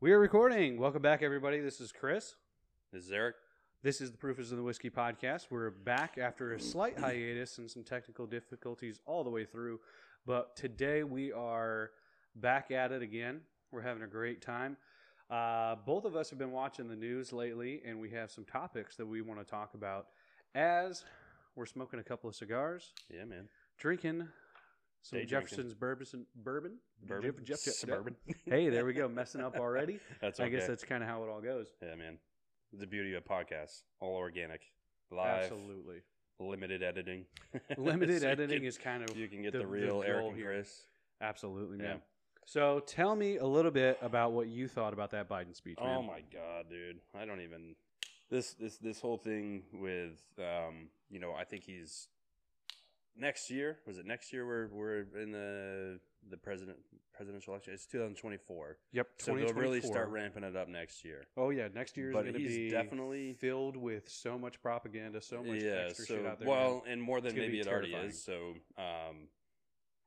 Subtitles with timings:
[0.00, 0.78] We are recording.
[0.78, 1.60] Welcome back, everybody.
[1.60, 2.34] This is Chris.
[2.92, 3.36] This is Eric.
[3.82, 5.46] This is the Proof is in the Whisky podcast.
[5.50, 9.80] We're back after a slight hiatus and some technical difficulties all the way through.
[10.26, 11.90] But today we are
[12.36, 13.40] back at it again.
[13.72, 14.76] We're having a great time.
[15.30, 18.96] Uh, both of us have been watching the news lately, and we have some topics
[18.96, 20.06] that we want to talk about
[20.54, 21.04] as
[21.56, 23.48] we're smoking a couple of cigars, Yeah, man.
[23.78, 24.28] drinking
[25.02, 25.24] some Day.
[25.24, 26.06] Jefferson's bourbon.
[26.36, 26.72] Bourbon?
[27.06, 27.32] Bourbon.
[27.38, 28.16] Jeff- Jeff- Jeff- Suburban.
[28.44, 29.08] Hey, there we go.
[29.20, 29.98] Messing up already.
[30.20, 30.46] That's okay.
[30.46, 31.68] I guess that's kind of how it all goes.
[31.82, 32.18] yeah, man.
[32.72, 34.60] The beauty of podcasts, all organic,
[35.10, 36.02] live, Absolutely.
[36.38, 37.24] limited editing.
[37.76, 40.26] Limited So editing can- is kind of you can get the- the, the real Eric
[40.28, 40.46] and here.
[40.46, 40.82] Chris.
[41.20, 41.82] absolutely Yeah.
[41.84, 42.02] man.
[42.46, 45.78] So tell me a little bit about what you thought about that Biden speech.
[45.80, 45.96] Man.
[45.96, 46.98] Oh my god, dude!
[47.14, 47.74] I don't even
[48.28, 52.08] this this this whole thing with um you know I think he's
[53.20, 55.98] next year was it next year we're we're in the
[56.30, 56.78] the president
[57.14, 59.06] presidential election it's 2024 Yep.
[59.18, 62.32] so they'll really start ramping it up next year Oh yeah, next year is going
[62.32, 66.38] to be definitely- filled with so much propaganda, so much yeah extra so shit out
[66.38, 66.48] there.
[66.48, 69.28] well and more than maybe be it already is so um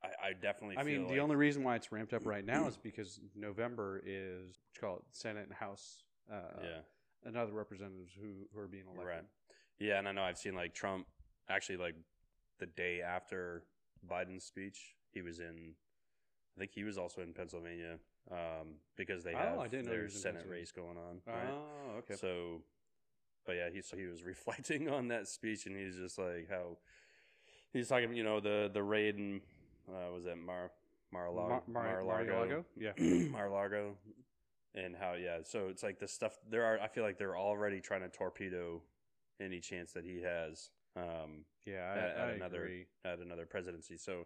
[0.03, 0.77] I, I definitely.
[0.77, 4.01] I mean, feel the only reason why it's ramped up right now is because November
[4.05, 6.79] is what you call it, Senate and House, uh, yeah
[7.25, 9.07] and other representatives who, who are being elected.
[9.07, 9.23] Right.
[9.79, 11.07] Yeah, and I know I've seen like Trump
[11.49, 11.95] actually like
[12.63, 13.63] the day after
[14.09, 15.73] Biden's speech, he was in.
[16.55, 17.97] I think he was also in Pennsylvania
[18.31, 21.19] um, because they Oh, have I didn't their Senate race going on.
[21.25, 21.51] right?
[21.51, 22.13] Oh, okay.
[22.15, 22.61] So,
[23.45, 26.77] but yeah, he so he was reflecting on that speech, and he's just like how
[27.73, 28.13] he's talking.
[28.15, 29.41] You know, the the raid in
[29.89, 30.71] uh, was that Mar
[31.11, 32.31] Mar-a-Lago, Mar- Mar- Mar-a-Lago?
[32.31, 32.65] Mar-a-Lago?
[32.77, 32.91] Yeah.
[33.29, 33.95] Mar-a-Lago,
[34.75, 35.39] and how yeah.
[35.43, 36.79] So it's like the stuff there are.
[36.79, 38.81] I feel like they're already trying to torpedo
[39.41, 42.85] any chance that he has um, Yeah, I, at, at I another agree.
[43.05, 43.97] at another presidency.
[43.97, 44.25] So,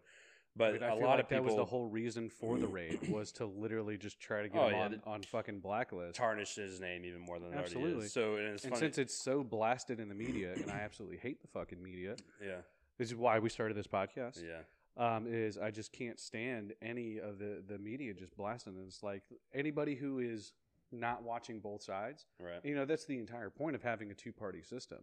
[0.55, 3.31] but a lot like of people that was the whole reason for the raid was
[3.33, 6.15] to literally just try to get Oh, him yeah, on, on fucking blacklist.
[6.15, 8.11] tarnish his name even more than it already is.
[8.11, 8.79] So and it's and funny.
[8.85, 12.61] since it's so blasted in the media, and I absolutely hate the fucking media, yeah,
[12.97, 14.41] this is why we started this podcast.
[14.43, 14.61] yeah,
[14.97, 18.75] Um, is I just can't stand any of the the media just blasting.
[18.77, 19.21] And it's like
[19.53, 20.53] anybody who is
[20.91, 22.25] not watching both sides.
[22.39, 22.61] right.
[22.63, 24.99] You know, that's the entire point of having a two party system.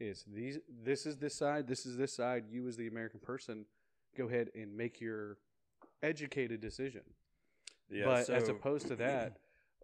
[0.00, 2.44] Is these this is this side, this is this side.
[2.50, 3.64] You as the American person,
[4.16, 5.38] go ahead and make your
[6.02, 7.02] educated decision.
[7.90, 9.38] Yeah, but as opposed to that,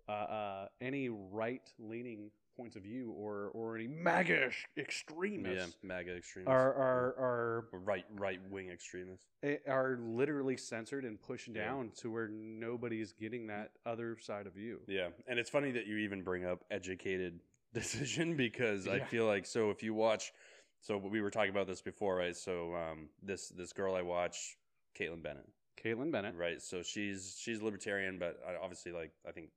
[0.08, 5.76] uh, uh, any right leaning points of view or or any MAGA ex- yeah, extremists
[5.82, 9.26] MAGA extremists are are are right right wing extremists.
[9.66, 11.64] are literally censored and pushed Yeah.
[11.64, 14.80] down to where nobody's getting that other side of you.
[14.86, 17.40] Yeah, and it's funny that you even bring up educated
[17.74, 20.32] decision because I feel like so if you watch,
[20.80, 22.36] so we were talking about this before, right?
[22.36, 24.56] So um, this this girl I watch,
[24.98, 25.48] Kaitlin Bennett,
[25.82, 26.34] Kaitlin Bennett.
[26.36, 26.60] right?
[26.60, 29.50] So she's she's libertarian, but obviously, like I think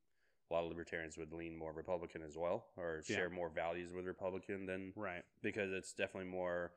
[0.52, 3.16] a lot of libertarians would lean more Republican as well, or Yeah.
[3.16, 5.24] share more values with Republican than Right.
[5.42, 6.72] because it's definitely more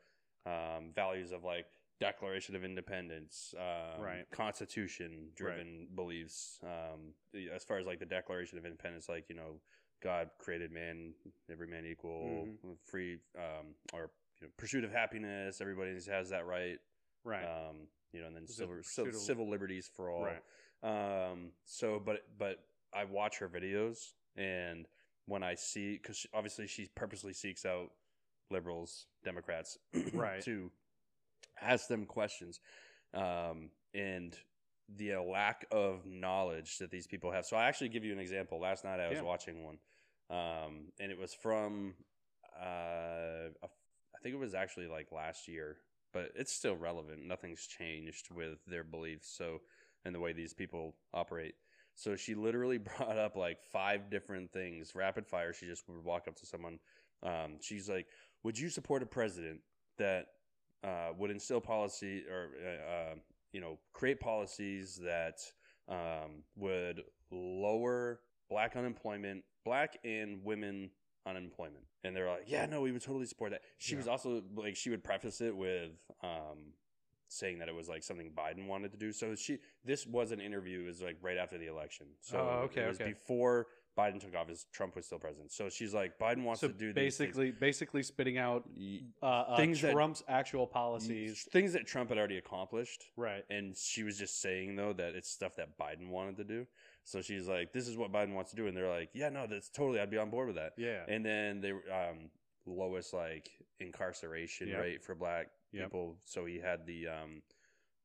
[0.47, 1.67] um, values of like
[2.01, 4.31] Declaration of Independence, um, Right.
[4.31, 6.59] Constitution driven beliefs.
[6.63, 7.13] Um,
[7.53, 9.61] as far as like the Declaration of Independence, like you know,
[10.03, 11.13] God created man,
[11.51, 12.73] every man equal, Mm-hmm.
[12.85, 14.11] free, um, or
[14.41, 15.61] you know, pursuit of happiness.
[15.61, 16.79] Everybody has that right.
[17.25, 17.45] Right.
[17.45, 20.23] Um, you know, and then civil, civil liberties for all.
[20.25, 20.43] right.
[20.83, 22.61] Um, so, but but
[22.95, 24.87] I watch her videos, and
[25.27, 27.91] when I see, because obviously she purposely seeks out
[28.51, 29.77] liberals, Democrats,
[30.15, 30.41] Right.
[30.45, 30.71] to
[31.61, 32.61] ask them questions,
[33.13, 34.39] um, and
[34.97, 37.45] the uh, lack of knowledge that these people have.
[37.47, 38.59] So, I actually give you an example.
[38.61, 39.23] Last night I was Yeah.
[39.23, 39.79] watching one,
[40.31, 41.95] um, and it was from,
[42.61, 43.69] uh, a-
[44.15, 45.77] I think it was actually like last year,
[46.13, 47.23] but it's still relevant.
[47.23, 49.29] Nothing's changed with their beliefs.
[49.29, 49.61] So,
[50.05, 51.55] and the way these people operate.
[51.95, 52.79] So she literally
[53.13, 55.53] brought up like five different things, rapid fire.
[55.53, 56.79] She just would walk up to someone.
[57.23, 58.07] Um, she's like,
[58.45, 59.61] "Would you support a president
[59.97, 60.27] that
[60.85, 63.15] uh, would instill policy or uh, uh,
[63.53, 65.39] you know create policies that
[65.89, 70.91] um, would lower black unemployment, black and women
[71.27, 73.99] unemployment?" And they're like, "Yeah, no, we would totally support that." She Yeah.
[73.99, 75.93] was also like, she would preface it with.
[76.23, 76.75] Um,
[77.31, 79.13] saying that it was like something Biden wanted to do.
[79.13, 82.07] So she this was an interview is like right after the election.
[82.23, 83.11] So Oh, okay, it was okay.
[83.13, 83.67] before
[83.99, 85.51] Biden took office, Trump was still president.
[85.51, 88.65] So she's like Biden wants So to do basically, basically spitting out
[89.23, 91.47] uh, uh, Things that- Trump's actual policies.
[91.51, 93.07] things that Trump had already accomplished.
[93.17, 93.45] Right.
[93.51, 96.67] And she was just saying though that it's stuff that Biden wanted to do.
[97.05, 99.47] So she's like, "This is what Biden wants to do," and they're like, "Yeah, no,
[99.47, 99.99] that's totally.
[99.99, 101.05] I'd be on board with that." Yeah.
[101.09, 102.31] And then they um,
[102.67, 103.49] lowest like
[103.81, 104.81] incarceration Yep.
[104.81, 105.85] rate for black Yep.
[105.85, 106.17] people.
[106.25, 107.43] So he had the um,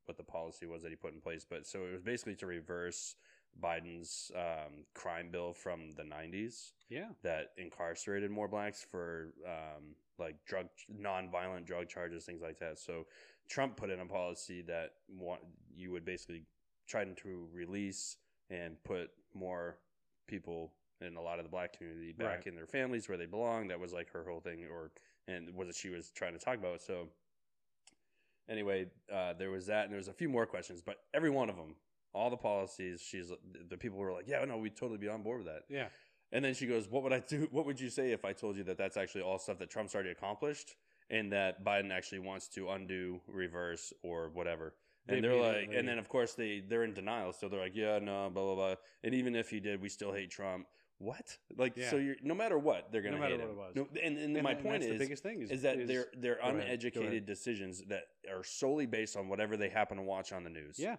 [0.06, 1.44] what the policy was that he put in place.
[1.48, 3.14] But so it was basically to reverse
[3.62, 7.08] Biden's um, crime bill from the '90s Yeah.
[7.22, 12.78] that incarcerated more blacks for um, like drug non-violent drug charges, things like that.
[12.78, 13.06] So
[13.48, 15.40] Trump put in a policy that want,
[15.74, 16.42] you would basically
[16.86, 18.16] try to release
[18.50, 19.78] and put more
[20.26, 22.46] people in a lot of the black community back Right.
[22.46, 23.68] in their families where they belong.
[23.68, 24.90] That was like her whole thing, or
[25.26, 26.80] and what she was trying to talk about.
[26.82, 27.08] So
[28.48, 31.48] anyway, uh, there was that, and there was a few more questions, but every one
[31.48, 31.74] of them,
[32.14, 33.30] all the policies, she's
[33.68, 35.62] the people were like, yeah, no, we'd totally be on board with that.
[35.68, 35.88] Yeah.
[36.32, 37.46] And then she goes, "What would I do?
[37.52, 39.94] What would you say if I told you that that's actually all stuff that Trump's
[39.94, 40.74] already accomplished,
[41.10, 44.74] and that Biden actually wants to undo, reverse, or whatever?"
[45.06, 47.98] And they're like, and then of course they they're in denial, so they're like, "Yeah,
[48.00, 48.74] no, blah blah blah."
[49.04, 50.66] And even if he did, we still hate Trump.
[50.98, 51.36] What?
[51.56, 51.90] Like, Yeah.
[51.90, 53.56] so you're no matter what, they're gonna No matter hate what him.
[53.56, 53.88] it was.
[53.94, 56.36] No, and, and, And my point is, the biggest thing is, is that they're they're
[56.38, 56.64] ahead, ahead.
[56.68, 60.78] uneducated decisions that are solely based on whatever they happen to watch on the news.
[60.78, 60.96] yeah.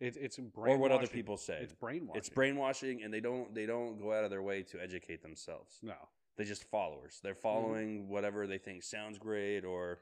[0.00, 1.58] It's it's or what other people say.
[1.62, 2.18] It's brainwashing.
[2.18, 5.78] It's brainwashing, and they don't they don't go out of their way to educate themselves.
[5.82, 5.94] No.
[6.36, 7.20] They're just followers.
[7.22, 7.40] They're Mm-hmm.
[7.42, 10.00] following whatever they think sounds great, or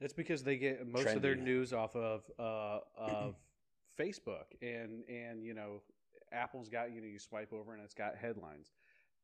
[0.00, 3.36] It's because they get most of their news off of uh, of
[3.98, 5.80] Facebook and and you know
[6.30, 8.72] Apple's got you know you swipe over and it's got headlines.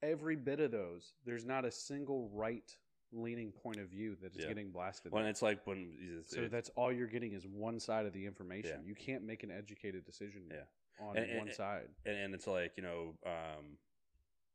[0.03, 2.75] Every bit of those, there's not a single right
[3.13, 4.49] leaning point of view that is Yeah.
[4.49, 5.13] getting blasted.
[5.13, 8.27] when it's like when so it- that's all you're getting is one side of the
[8.27, 8.81] information.
[8.83, 8.87] Yeah.
[8.89, 10.65] You can't make an educated decision Yeah.
[11.01, 11.89] on And- and- one side.
[12.05, 13.79] and, and it's like you know um,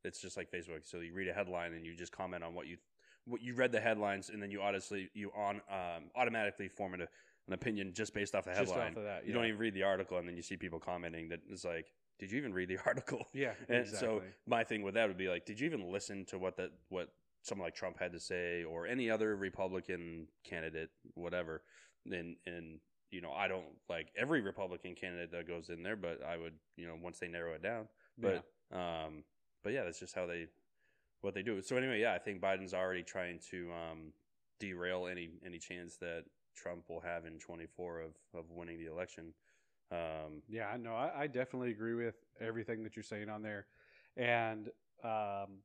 [0.03, 2.67] it's just like facebook so you read a headline and you just comment on what
[2.67, 2.77] you
[3.25, 7.01] what you read the headlines and then you honestly you on um, automatically form an,
[7.47, 9.73] an opinion just based off the Just headline off of that, you don't even read
[9.73, 12.67] the article and then you see people commenting that it's like did you even read
[12.69, 14.07] the article Yeah, and exactly.
[14.07, 16.71] so my thing with that would be like did you even listen to what that
[16.89, 17.09] what
[17.43, 21.61] someone like trump had to say or any other republican candidate whatever
[22.11, 22.79] and and
[23.11, 26.53] you know i don't like every republican candidate that goes in there but i would
[26.75, 27.87] you know once they narrow it down.
[28.17, 28.43] But
[28.77, 29.23] um
[29.63, 30.47] but yeah that's just how they
[31.21, 31.61] what they do.
[31.61, 34.13] So anyway yeah i think biden's already trying to um
[34.59, 36.23] derail any any chance that
[36.55, 39.33] trump will have in 24 of of winning the election.
[39.91, 40.95] Um Yeah, I know.
[40.95, 43.67] I, I definitely agree with everything that you're saying on there,
[44.17, 44.69] and
[45.03, 45.59] um,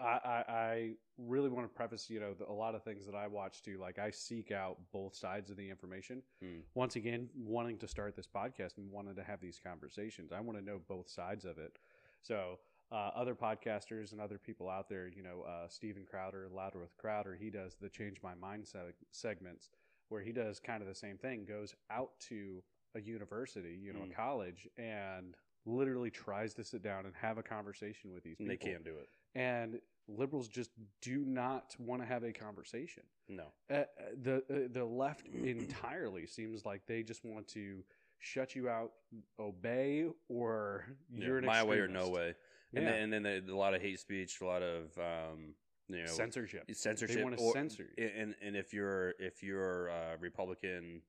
[0.00, 3.26] I, I, really want to preface, you know, the, a lot of things that I
[3.26, 3.78] watch too.
[3.80, 6.22] Like I seek out both sides of the information.
[6.40, 6.60] Hmm.
[6.74, 10.58] Once again, wanting to start this podcast and wanting to have these conversations, I want
[10.58, 11.78] to know both sides of it.
[12.22, 12.58] So.
[12.90, 16.96] Uh, other podcasters and other people out there, you know, uh, Steven Crowder, Louder with
[16.96, 19.68] Crowder, he does the Change My Mind seg- segments
[20.08, 22.62] where he does kind of the same thing, goes out to
[22.94, 24.12] a university, you know, Mm.
[24.12, 25.36] a college, and
[25.66, 28.66] literally tries to sit down and have a conversation with these and people.
[28.66, 30.70] they can't do it And liberals just
[31.02, 33.02] do not want to have a conversation.
[33.28, 33.84] no Uh,
[34.22, 37.84] the uh, the left entirely seems like they just want to
[38.18, 38.92] shut you out,
[39.38, 42.34] obey, or you're an my way or no way
[42.74, 42.90] and Yeah.
[42.92, 45.54] then, and then the, a lot of hate speech a lot of um
[45.88, 46.64] you know censorship.
[46.72, 48.04] censorship They want to or- censor you.
[48.20, 51.02] and and if you're if you're uh, Republican,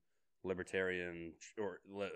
[0.44, 2.06] Libertarian, or uh,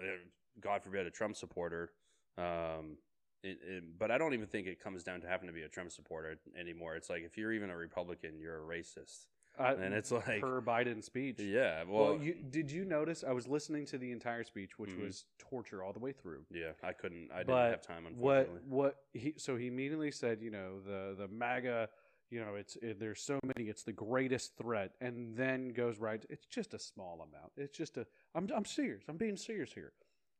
[0.61, 1.91] God forbid a Trump supporter,
[2.39, 2.97] um,
[3.45, 5.69] it, it, but I don't even think it comes down to having to be a
[5.69, 6.97] Trump supporter anymore.
[6.97, 9.27] It's like if you're even a Republican, you're a racist,
[9.59, 11.39] Uh, and it's like per Biden speech.
[11.39, 13.23] yeah, Well, well, you, did you notice?
[13.23, 15.03] I was listening to the entire speech, which Mhm.
[15.05, 16.47] was torture all the way through.
[16.51, 18.05] yeah, I couldn't, I didn't But have time.
[18.17, 21.89] What Unfortunately, what he so he immediately said, you know, the the MAGA,
[22.31, 26.25] you know, it's it, there's so many, it's the greatest threat, and then goes right.
[26.31, 27.53] It's just a small amount.
[27.57, 28.07] It's just a.
[28.35, 29.05] I'm I'm serious.
[29.09, 29.93] I'm being serious here.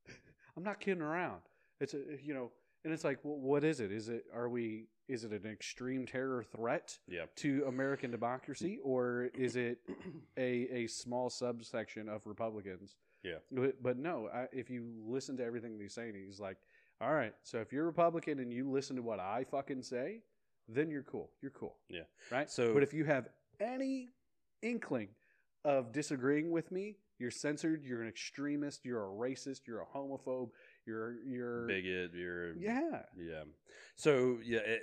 [0.57, 1.43] I'm not kidding around.
[1.81, 2.51] It's a you know,
[2.85, 3.91] and it's like, well, what is it?
[3.91, 4.87] Is it are we?
[5.09, 9.79] Is it an extreme terror threat yeah, to American democracy, or is it
[10.39, 12.97] a a small subsection of Republicans?
[13.23, 13.39] Yeah.
[13.51, 16.59] But, but no, I, if you listen to everything he's saying, he's like,
[17.01, 20.21] all right, so if you're Republican and you listen to what I fucking say,
[20.69, 21.31] then you're cool.
[21.41, 21.77] You're cool.
[21.89, 22.03] Yeah.
[22.31, 22.51] Right.
[22.51, 23.29] So- but if you have
[23.61, 24.11] any
[24.63, 25.09] inkling
[25.65, 27.85] of disagreeing with me, you're censored.
[27.85, 28.85] You're an extremist.
[28.85, 29.67] You're a racist.
[29.67, 30.51] You're a homophobe.
[30.87, 33.03] You're you're bigot, you're Yeah.
[33.17, 33.45] Yeah.
[33.97, 34.83] So yeah, it,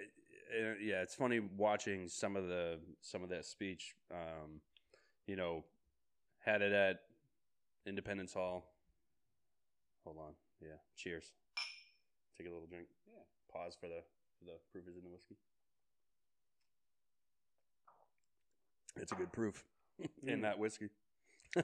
[0.53, 3.93] it- yeah, it's funny watching some of the some of that speech.
[4.11, 4.59] Um,
[5.27, 5.63] you know,
[6.43, 7.01] had it at
[7.85, 8.65] Independence Hall.
[10.03, 10.33] Hold on.
[10.61, 10.75] Yeah.
[10.97, 11.31] Cheers.
[12.37, 12.87] Take a little drink.
[13.07, 13.21] Yeah.
[13.53, 14.01] Pause for the
[14.39, 15.35] for the proof is in the whiskey.
[18.97, 19.63] It's a good proof
[20.25, 20.41] in Mm.
[20.41, 20.89] that whiskey.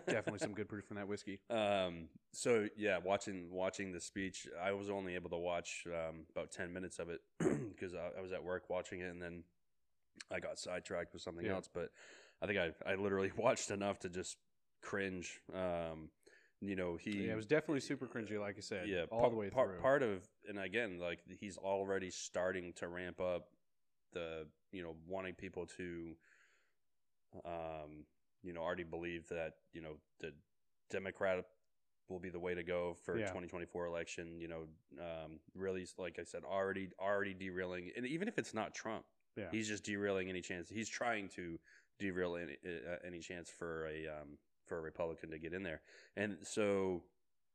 [0.07, 1.39] Definitely some good proof in that whiskey.
[1.49, 6.51] Um, so yeah, watching watching the speech, I was only able to watch um, about
[6.51, 9.43] ten minutes of it because I, I was at work watching it, and then
[10.31, 11.53] I got sidetracked with something Yeah.
[11.53, 11.69] else.
[11.73, 11.89] But
[12.41, 14.37] I think I I literally watched enough to just
[14.81, 15.39] cringe.
[15.53, 16.09] Um,
[16.61, 18.87] you know he Yeah, it was definitely super cringy, like I said.
[18.89, 19.79] yeah all par- the way through.
[19.79, 23.47] part of and again like he's already starting to ramp up
[24.13, 26.15] the you know wanting people to
[27.45, 28.05] um
[28.47, 30.33] you know already believe that you know the
[30.89, 31.43] democrat
[32.09, 33.25] will be the way to go for Yeah.
[33.25, 34.63] 2024 election you know
[34.99, 39.03] um really like i said already already derailing and even if it's not trump
[39.35, 39.45] Yeah.
[39.51, 41.59] he's just derailing any chance he's trying to
[41.99, 45.81] derail any, uh, any chance for a um for a republican to get in there
[46.15, 47.03] and so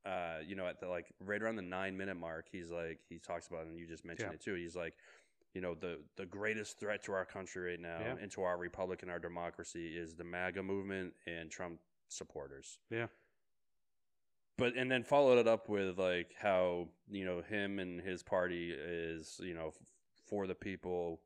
[0.04, 3.18] uh, you know, at the like right around the nine minute mark, he's like he
[3.18, 4.34] talks about, it, and you just mentioned Yeah.
[4.34, 4.54] it too.
[4.54, 4.94] He's like,
[5.54, 8.14] you know, the the greatest threat to our country right now Yeah.
[8.20, 11.78] and to our republic and our democracy is the MAGA movement and Trump
[12.08, 12.78] supporters.
[12.90, 13.06] Yeah.
[14.58, 18.70] But and then followed it up with like how you know him and his party
[18.72, 19.74] is you know f-
[20.28, 21.20] for the people,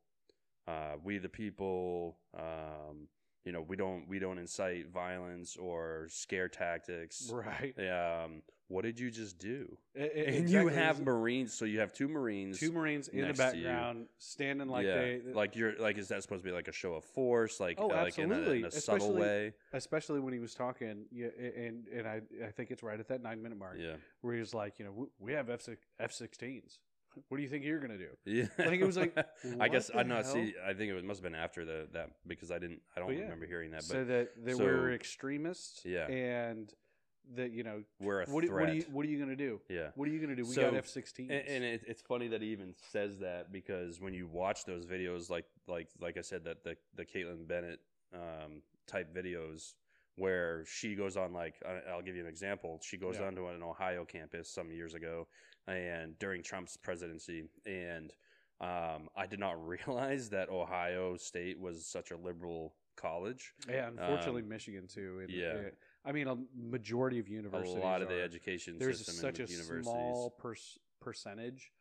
[0.66, 2.16] uh, we the people.
[2.36, 3.08] Um,
[3.44, 7.30] you know, we don't we don't incite violence or scare tactics.
[7.32, 7.74] right.
[7.78, 9.78] Um, what did you just do?
[9.96, 12.58] E- e- And you have Marines, so you have two Marines.
[12.58, 13.64] two Marines in the next to you.
[13.64, 16.72] background standing like yeah, they like you're like is that supposed to be like a
[16.72, 17.60] show of force?
[17.60, 18.58] Like Oh, uh, like in a, absolutely.
[18.58, 19.52] in a subtle way.
[19.72, 23.22] especially when he was talking yeah, and and I I think it's right at that
[23.22, 25.68] 9 minute mark Yeah, where he was like, you know, "We- have F
[26.00, 26.78] F16s.
[27.28, 28.10] What do you think you're going to do?
[28.26, 28.44] yeah.
[28.58, 29.16] I think it was like,
[29.60, 30.34] I guess I'm not hell?
[30.34, 30.52] see.
[30.62, 32.80] I think it was, must have been after the that because I didn't.
[32.94, 33.20] I don't yeah.
[33.22, 33.78] remember hearing that.
[33.78, 36.06] But so that they so- were extremists Yeah.
[36.10, 36.70] and
[37.34, 38.60] that you know we're a what, threat.
[38.60, 39.60] what are you what are you going to do?
[39.68, 39.88] yeah.
[39.94, 40.48] What are you going to do?
[40.48, 41.18] We So- got F16s.
[41.20, 44.86] And, and it, it's funny that he even says that because when you watch those
[44.86, 47.80] videos, like like like I said, that the the Kaitlin Bennett
[48.14, 49.74] um, type videos
[50.16, 51.54] where she goes on like
[51.92, 52.80] I'll give you an example.
[52.82, 53.26] She goes Yeah.
[53.26, 55.26] on to an Ohio campus some years ago,
[55.66, 58.12] and during Trump's presidency, and
[58.60, 63.52] um, I did not realize that Ohio State was such a liberal college.
[63.68, 65.18] yeah, unfortunately, um, Michigan too.
[65.22, 65.52] And, yeah.
[66.06, 67.74] I mean, a majority of universities.
[67.76, 69.84] A lot of the are- education there's system such in a universities.
[69.84, 71.72] small pers- percentage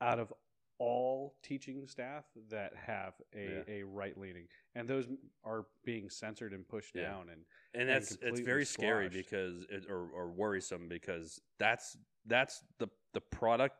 [0.00, 0.32] out of
[0.78, 5.06] all teaching staff that have a, a right leaning, and those
[5.44, 7.02] are being censored and pushed Yeah.
[7.02, 7.28] down.
[7.30, 11.96] And and and that's it's completely very scary because it, or, or worrisome because that's
[12.26, 13.76] that's the the product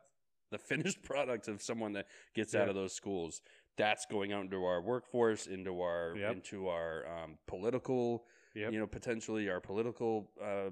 [0.51, 3.41] the finished product of someone that gets out of those schools
[3.75, 6.31] that's going out into our workforce into our Yep.
[6.31, 8.23] into our um, political
[8.55, 8.73] Yep.
[8.73, 10.69] you know potentially our political uh,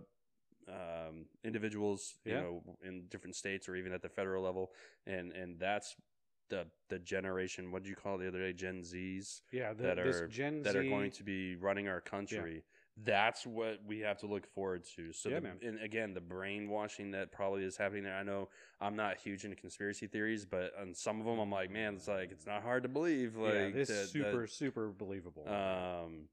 [0.68, 2.42] um, individuals you Yeah.
[2.42, 4.72] know in different states or even at the federal level
[5.08, 5.96] and and that's
[6.50, 9.84] the the generation what did you call it the other day gen z's yeah, the,
[9.84, 12.64] that are- Gen that Z, are going to be running our country.
[13.04, 15.14] That's what we have to look forward to.
[15.14, 18.16] So, Yeah, the, and again, the brainwashing that probably is happening there.
[18.16, 18.50] I know
[18.82, 22.10] I'm not huge into conspiracy theories, but on some of them, I'm like, man, it's
[22.10, 23.38] like it's not hard to believe.
[23.38, 25.48] Like yeah, this that- super super believable.
[25.48, 26.26] um,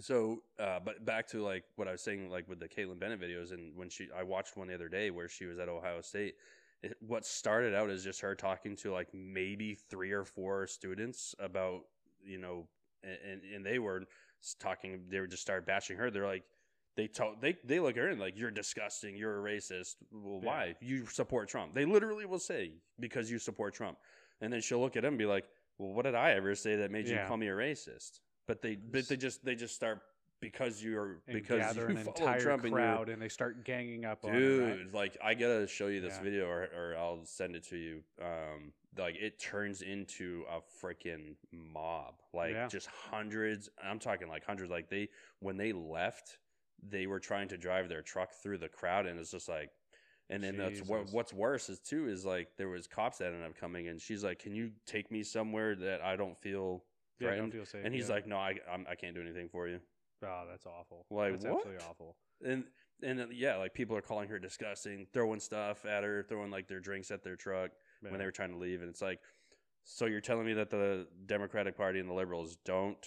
[0.00, 3.20] so, uh, but back to like what I was saying, like with the Kaitlin Bennett
[3.20, 6.00] videos, and when she, I watched one the other day where she was at Ohio
[6.00, 6.34] State.
[6.82, 11.34] It, what started out as just her talking to like maybe three or four students
[11.40, 11.80] about
[12.24, 12.68] you know
[13.02, 14.04] and, and, and they were
[14.60, 16.10] talking they would just start bashing her.
[16.10, 16.44] They're like
[16.96, 19.16] they told they they look at her and like you're disgusting.
[19.16, 19.96] You're a racist.
[20.12, 20.48] Well Yeah.
[20.48, 20.74] why?
[20.80, 21.74] You support trump.
[21.74, 23.98] They literally will say because you support trump.
[24.40, 25.46] And then she'll look at him and be like
[25.78, 28.74] well what did i ever say that made you call me a racist but they
[28.74, 30.00] but they just they just start
[30.40, 34.04] because you're and because gather you an follow entire trump crowd and they start ganging
[34.04, 34.94] up on her, Dude, right?
[34.94, 36.24] like I gotta show you this Yeah.
[36.24, 38.02] video, or, or I'll send it to you.
[38.20, 42.68] Um, like it turns into a freaking mob, like Yeah.
[42.68, 43.68] just hundreds.
[43.82, 44.70] I'm talking like hundreds.
[44.70, 45.08] Like they,
[45.40, 46.38] when they left,
[46.82, 49.70] they were trying to drive their truck through the crowd, and it's just like,
[50.30, 53.44] and then that's what, what's worse is too is like there was cops that ended
[53.44, 56.82] up coming, and she's like, "Can you take me somewhere that I don't feel
[57.20, 57.84] Yeah, threatened?" don't feel safe.
[57.84, 58.14] and he's yeah.
[58.14, 59.80] like, "No, I, I'm, I can't do anything for you."
[60.22, 61.06] "Oh, that's awful.
[61.10, 61.56] Like, that's what?
[61.56, 62.64] absolutely awful." and
[63.02, 66.68] and uh, yeah, like people are calling her disgusting, throwing stuff at her, throwing like
[66.68, 67.70] their drinks at their truck
[68.00, 69.20] when they were trying to leave, and it's like,
[69.84, 73.06] so you're telling me that the Democratic Party and the liberals don't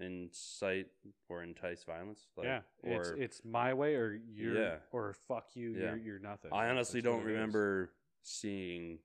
[0.00, 0.86] incite
[1.28, 2.26] or entice violence?
[2.36, 4.76] Like, yeah, it's or it's my way or you're Yeah.
[4.92, 5.90] or fuck you, Yeah.
[5.90, 6.50] you're you're nothing.
[6.52, 8.98] I honestly That's don't remember seeing,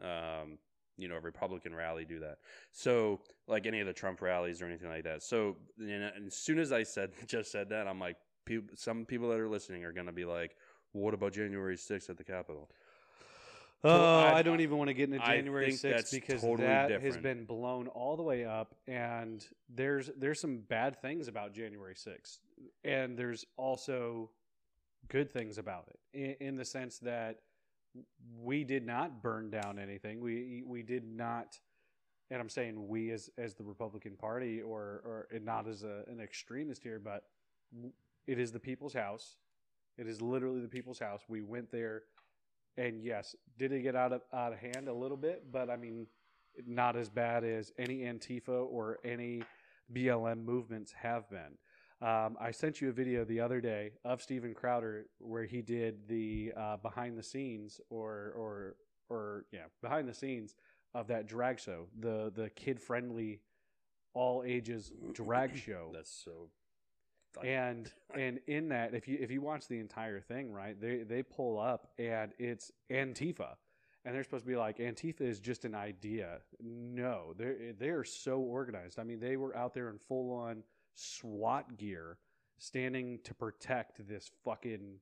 [0.00, 0.58] um,
[0.96, 2.38] you know, a Republican rally do that.
[2.72, 5.22] So, like any of the Trump rallies or anything like that.
[5.22, 9.28] So, and as soon as I said just said that, I'm like, peop some people
[9.30, 10.56] that are listening are gonna be like,
[10.92, 12.70] "What about January 6th at the Capitol?"
[13.84, 17.16] Oh, I- I, don't even want to get into January 6th because totally that has
[17.16, 22.38] been blown all the way up, and there's there's some bad things about January 6th,
[22.84, 24.30] and there's also
[25.08, 25.98] good things about it
[26.40, 27.40] in, in the sense that
[28.40, 30.20] we did not burn down anything.
[30.20, 31.58] We we did not,
[32.30, 36.20] and I'm saying we as as the Republican Party or or not as a, an
[36.20, 37.24] extremist here, but
[38.26, 39.36] it is the people's house.
[39.98, 41.22] It is literally the people's house.
[41.28, 42.02] We went there,
[42.76, 45.52] and yes, did it get out of out of hand a little bit?
[45.52, 46.06] But I mean,
[46.66, 49.42] not as bad as any Antifa or any
[49.92, 51.58] BLM movements have been.
[52.02, 56.08] Um, I sent you a video the other day of Steven Crowder where he did
[56.08, 58.74] the uh, behind the scenes or or
[59.08, 60.56] or yeah behind the scenes
[60.94, 63.40] of that drag show, the the kid friendly,
[64.14, 65.90] all ages drag show.
[65.94, 66.50] That's so.
[67.46, 71.22] and and in that, if you if you watch the entire thing, right, they they
[71.22, 73.54] pull up and it's Antifa,
[74.04, 76.38] and they're supposed to be like Antifa is just an idea.
[76.60, 78.98] No, they they are so organized.
[78.98, 82.18] I mean, they were out there in full on SWAT gear,
[82.58, 84.98] standing to protect this fucking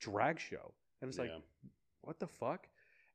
[0.00, 1.32] drag show, and it's like,
[2.02, 2.68] what the fuck?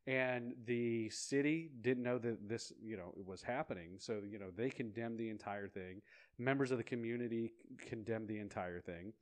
[0.07, 3.97] And the city didn't know that this, you know, was happening.
[3.99, 6.01] So, you know, they condemned the entire thing.
[6.39, 9.13] Members of the community condemned the entire thing.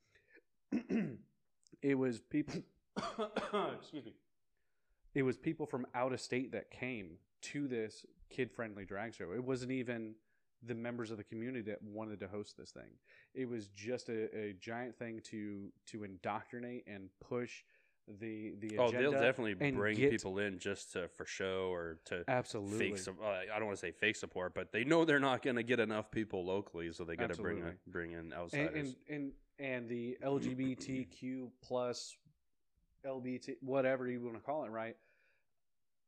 [1.81, 2.62] it was people,
[3.77, 4.13] excuse me,
[5.13, 9.31] it was people from out of state that came to this kid friendly drag show.
[9.34, 10.15] It wasn't even
[10.66, 12.89] the members of the community that wanted to host this thing.
[13.34, 17.63] It was just a, a giant thing to to indoctrinate and push
[18.20, 22.24] the the Oh, they'll definitely bring get- people in just to for show or to
[22.28, 23.16] absolutely fake.
[23.22, 25.63] Uh, I don't want to say fake support, but they know they're not going to
[25.63, 29.32] get enough people locally, so they got to bring a, bring in and, and and
[29.60, 32.16] and the LGBTQ plus
[33.06, 34.96] LBT whatever you want to call it, right?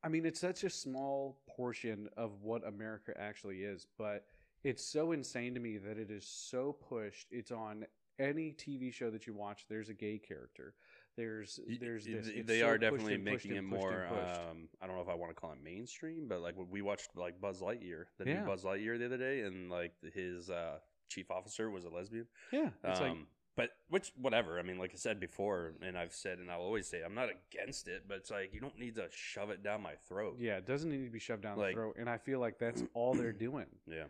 [0.03, 4.25] I mean, it's such a small portion of what America actually is, but
[4.63, 7.27] it's so insane to me that it is so pushed.
[7.31, 7.85] It's on
[8.19, 9.65] any TV show that you watch.
[9.69, 10.75] There's a gay character.
[11.17, 12.27] There's there's this.
[12.27, 14.05] It's they so are definitely making it more.
[14.07, 17.09] Um, I don't know if I want to call it mainstream, but like we watched
[17.15, 18.39] like Buzz Lightyear, the Yeah.
[18.41, 20.77] new Buzz Lightyear the other day, and like his uh,
[21.09, 22.27] chief officer was a lesbian.
[22.51, 23.17] yeah, it's um, like
[23.55, 24.59] but which whatever.
[24.59, 27.29] I mean, like I said before, and I've said, and I'll always say, I'm not
[27.29, 30.37] against it, but it's like you don't need to shove it down my throat.
[30.39, 32.59] yeah, it doesn't need to be shoved down Like- the throat, and I feel like
[32.59, 33.65] that's all they're doing.
[33.87, 34.05] Yeah,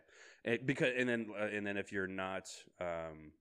[0.45, 2.49] and because and then uh, and then if you're not
[2.79, 3.31] um,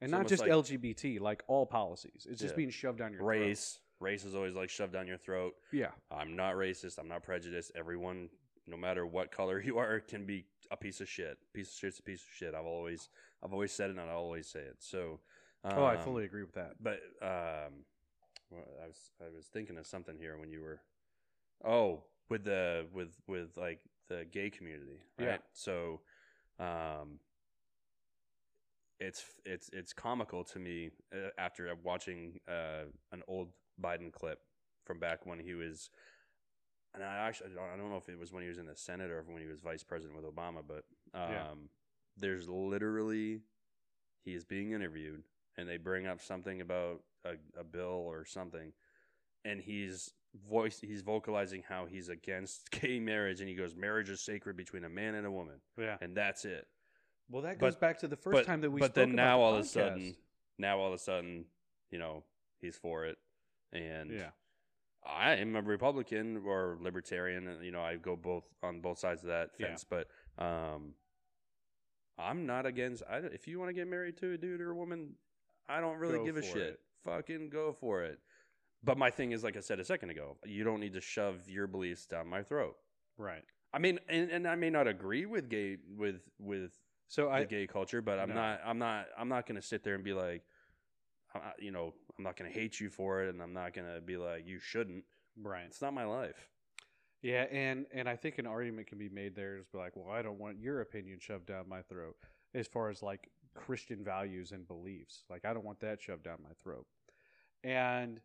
[0.00, 2.26] And not just like- LGBT, like all policies.
[2.30, 2.56] It's just Yeah.
[2.56, 3.28] being shoved down your throat.
[3.40, 5.54] race, race is always like shoved down your throat.
[5.72, 6.98] Yeah, I'm not racist.
[6.98, 7.72] I'm not prejudiced.
[7.74, 8.28] Everyone,
[8.68, 11.36] no matter what color you are, can be a piece of shit.
[11.52, 12.54] Piece of shit's a piece of shit.
[12.54, 13.08] I've always,
[13.42, 14.76] I've always said it, and I'll always say it.
[14.78, 15.18] So,
[15.64, 16.72] um, oh, I fully agree with that.
[16.80, 17.84] But um,
[18.50, 20.80] well, I was, I was thinking of something here when you were,
[21.64, 25.26] oh, with the with with like the gay community, right?
[25.26, 25.36] Yeah.
[25.52, 26.00] So,
[26.58, 27.20] um,
[29.00, 33.48] it's it's it's comical to me uh, after watching uh, an old
[33.82, 34.40] Biden clip
[34.84, 35.90] from back when he was,
[36.94, 39.10] and I actually I don't, know if it was when he was in the Senate
[39.10, 41.44] or when he was vice president with Obama, but um, Yeah.
[42.16, 43.40] there's literally
[44.24, 45.22] he is being interviewed
[45.58, 48.72] and they bring up something about a, a bill or something,
[49.44, 50.10] and he's
[50.48, 54.84] voice he's vocalizing how he's against gay marriage and he goes marriage is sacred between
[54.84, 55.96] a man and a woman Yeah.
[56.02, 56.66] and that's it
[57.30, 58.78] Well, that But- goes back to the first but, time that we.
[58.78, 60.14] but spoke then about now the all of a sudden
[60.58, 61.46] now all of a sudden
[61.90, 62.24] you know
[62.60, 63.16] he's for it
[63.72, 64.30] and yeah,
[65.04, 67.46] I am a Republican or libertarian.
[67.48, 69.68] and, You know, I go both on both sides of that Yeah.
[69.68, 69.84] fence.
[69.84, 70.94] But um,
[72.18, 73.02] I'm not against.
[73.08, 75.14] I, if you want to get married to a dude or a woman,
[75.68, 76.56] I don't really Go give a shit.
[76.56, 76.80] it.
[77.04, 78.18] Fucking go for it.
[78.84, 81.48] But my thing is, like I said a second ago, you don't need to shove
[81.48, 82.76] your beliefs down my throat.
[83.16, 83.44] right.
[83.70, 86.70] I mean, and, and I may not agree with gay with with
[87.06, 88.34] So the I gay culture, but I'm No.
[88.36, 88.60] not.
[88.64, 89.06] I'm not.
[89.18, 90.42] I'm not going to sit there and be like,
[91.34, 93.86] I- you know, I'm not going to hate you for it, and I'm not going
[93.94, 95.04] to be like, you shouldn't.
[95.42, 95.64] right.
[95.66, 96.48] It's not my life.
[97.20, 100.08] Yeah, and and I think an argument can be made there is be like, well,
[100.10, 102.16] I don't want your opinion shoved down my throat
[102.54, 103.28] as far as like
[103.58, 105.24] Christian values and beliefs.
[105.28, 106.86] Like I don't want that shoved down my throat.
[107.64, 108.20] And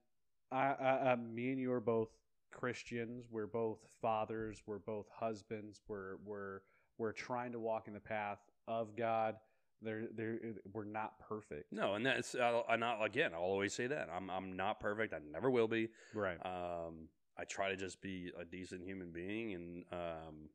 [0.51, 2.09] I, I, I me and you are both
[2.51, 3.25] Christians.
[3.29, 4.61] We're both fathers.
[4.65, 5.81] We're both husbands.
[5.87, 6.61] We're we're
[6.97, 9.35] we're trying to walk in the path of God.
[9.81, 10.39] There, there,
[10.71, 11.73] we're not perfect.
[11.73, 13.31] No, and that's I'll, I not again.
[13.33, 15.13] I'll always say that I'm I'm not perfect.
[15.13, 15.89] I never will be.
[16.13, 16.37] Right.
[16.45, 20.49] Um, I try to just be a decent human being, and um,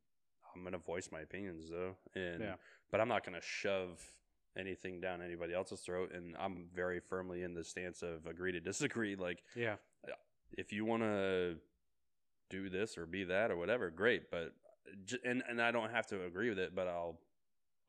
[0.54, 2.54] I'm gonna voice my opinions though, and Yeah.
[2.90, 4.00] but I'm not gonna shove
[4.58, 6.12] anything down anybody else's throat.
[6.14, 9.16] And I'm very firmly in the stance of agree to disagree.
[9.20, 9.76] Like Yeah.
[10.06, 10.12] Uh,
[10.56, 11.56] if you want to
[12.50, 14.30] do this or be that or whatever, great.
[14.30, 14.54] But
[15.24, 17.18] and and I don't have to agree with it, but I'll.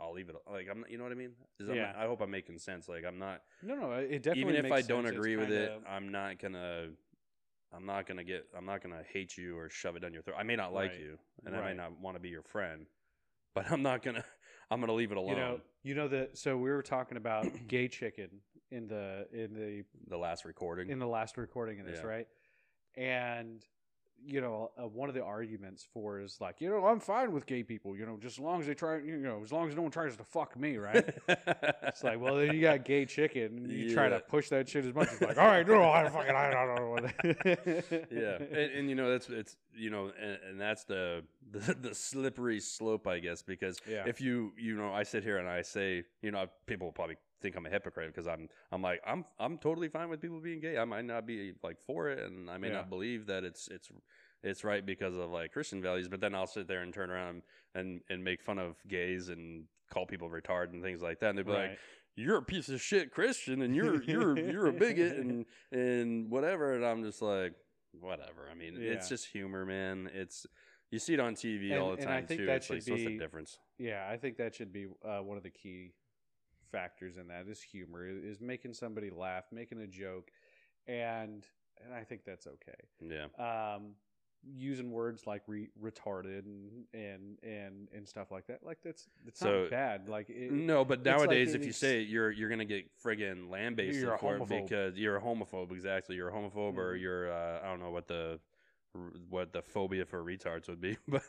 [0.01, 0.85] I'll leave it like I'm.
[0.89, 1.31] You know what I mean?
[1.59, 1.91] Yeah.
[1.97, 2.87] I hope I'm making sense.
[2.87, 3.91] Like I'm not No, no.
[3.91, 5.09] It definitely even if I don't sense.
[5.09, 6.87] It's agree with it, kinda- I'm not gonna.
[7.73, 8.45] I'm not gonna get.
[8.57, 10.37] I'm not gonna hate you or shove it down your throat.
[10.39, 11.01] I may not like Right.
[11.01, 12.85] you, and I may not want to be your friend,
[13.53, 14.23] but I'm not gonna.
[14.71, 15.29] I'm gonna leave it alone.
[15.29, 16.37] You know, you know that.
[16.37, 18.29] So we were talking about gay chicken
[18.71, 20.89] in the in the The last recording.
[20.89, 22.07] in the last recording of this, Yeah.
[22.07, 22.27] right?
[22.95, 23.65] And
[24.25, 27.45] you know, uh, one of the arguments for is like, you know, I'm fine with
[27.45, 29.75] gay people, you know, just as long as they try, you know, as long as
[29.75, 31.05] no one tries to fuck me, right?
[31.83, 34.85] it's like, well, then you got gay chicken, and you try to push that shit
[34.85, 37.09] as much as like, all right, no, I fucking, I don't know.
[38.11, 41.95] yeah, and, and you know that's it's you know, and, and that's the, the the
[41.95, 44.03] slippery slope, I guess, because Yeah.
[44.05, 47.17] if you you know, I sit here and I say, you know, people will probably
[47.41, 50.59] think I'm a hypocrite because I'm I'm like I'm I'm totally fine with people being
[50.59, 50.77] gay.
[50.77, 52.75] I might not be like for it, and I may Yeah.
[52.75, 53.89] not believe that it's it's
[54.43, 56.07] it's right because of like Christian values.
[56.07, 57.41] But then I'll sit there and turn around
[57.75, 61.37] and and make fun of gays and call people retarded and things like that, and
[61.37, 61.77] they'd be like,
[62.15, 66.75] you're a piece of shit Christian and you're you're you're a bigot and and whatever
[66.75, 67.53] and I'm just like
[67.99, 68.47] whatever.
[68.51, 70.09] I mean, it's just humor, man.
[70.13, 70.45] It's
[70.91, 72.45] you see it on TV And- all the and I time think too.
[72.47, 73.59] that It's like should so what's the difference?
[73.77, 75.93] Yeah, I think that should be uh, one of the key
[76.71, 80.31] factors in that is humor, is making somebody laugh, making a joke,
[80.87, 81.45] and
[81.83, 82.73] and I think that's okay.
[83.01, 83.27] Yeah.
[83.75, 83.91] Um,
[84.57, 89.39] using words like re- retarded and, and and and stuff like that, like that's it's
[89.39, 90.09] So- not bad.
[90.09, 92.65] Like it, No, but it's like nowadays, if you ex- say it, you're you're gonna
[92.65, 95.71] get friggin' lambasted You're for it because you're a homophobe.
[95.71, 97.01] Exactly, you're a homophobe, or Mhm.
[97.01, 98.39] you're uh, I don't know what the
[99.29, 101.21] what the phobia for retards would be, but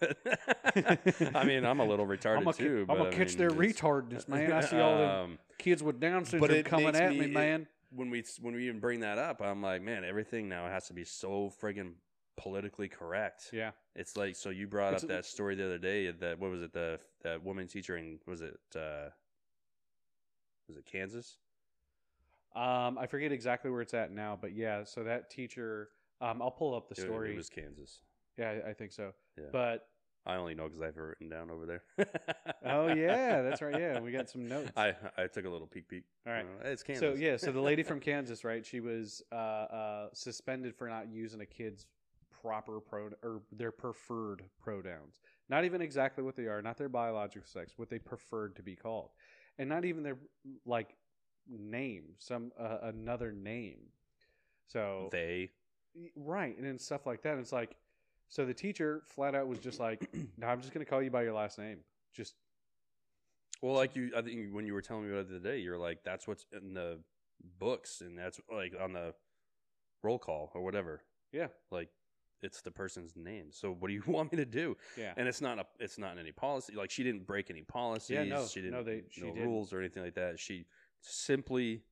[1.34, 2.86] I mean I'm a little retarded I'm gonna, too.
[2.88, 4.52] I'm gonna I catch mean, their it's- retardness, man.
[4.52, 7.24] I see all them Um, kids with Down syndrome it coming makes at me- me,
[7.26, 7.66] it- man.
[7.90, 10.94] when we when we even bring that up, I'm like, man, everything now has to
[10.94, 11.92] be so friggin'
[12.36, 13.50] politically correct.
[13.52, 16.50] yeah, It's like so you brought It's- up that story the other day that what
[16.50, 19.10] was it the that woman teacher in was it uh
[20.66, 21.36] was it Kansas?
[22.56, 24.82] um, I forget exactly where it's at now, but yeah.
[24.84, 27.32] So that teacher, um, I'll pull up the story.
[27.32, 28.00] It, was Kansas.
[28.38, 29.12] yeah, I, I think so.
[29.38, 29.46] Yeah.
[29.52, 29.86] But
[30.26, 31.82] I only know because I have it written down over there.
[32.66, 33.78] oh yeah, that's right.
[33.78, 34.70] Yeah, we got some notes.
[34.76, 36.04] I I took a little peek peek.
[36.26, 36.44] All right.
[36.44, 37.00] Uh, it's Kansas.
[37.00, 38.64] So yeah, so the lady from Kansas, right?
[38.64, 41.86] She was uh, uh, suspended for not using a kid's
[42.42, 45.20] proper pro or their preferred pronouns.
[45.48, 48.76] Not even exactly what they are, not their biological sex, what they preferred to be
[48.76, 49.10] called,
[49.58, 50.18] and not even their
[50.66, 50.96] like
[51.48, 53.78] name, some uh, another name.
[54.66, 55.50] So they
[56.16, 57.38] right, and then stuff like that.
[57.38, 57.76] It's like,
[58.28, 61.10] so the teacher flat out was just like, "No, I'm just going to call you
[61.10, 61.78] by your last name."
[62.14, 62.34] Just
[63.62, 65.78] well, like you, I think when you were telling me about the other day, you're
[65.78, 66.98] like, that's what's in the
[67.58, 69.14] books, and that's like on the
[70.02, 71.02] roll call or whatever.
[71.32, 71.88] yeah, Like,
[72.42, 73.48] it's the person's name.
[73.50, 74.76] So what do you want me to do?
[74.96, 75.12] yeah.
[75.18, 76.74] And it's not a, it's not in any policy.
[76.74, 78.14] Like she didn't break any policies.
[78.14, 79.44] yeah, no, she didn't no, they- she no didn't.
[79.48, 80.38] rules or anything like that.
[80.40, 80.64] She
[81.02, 81.82] simply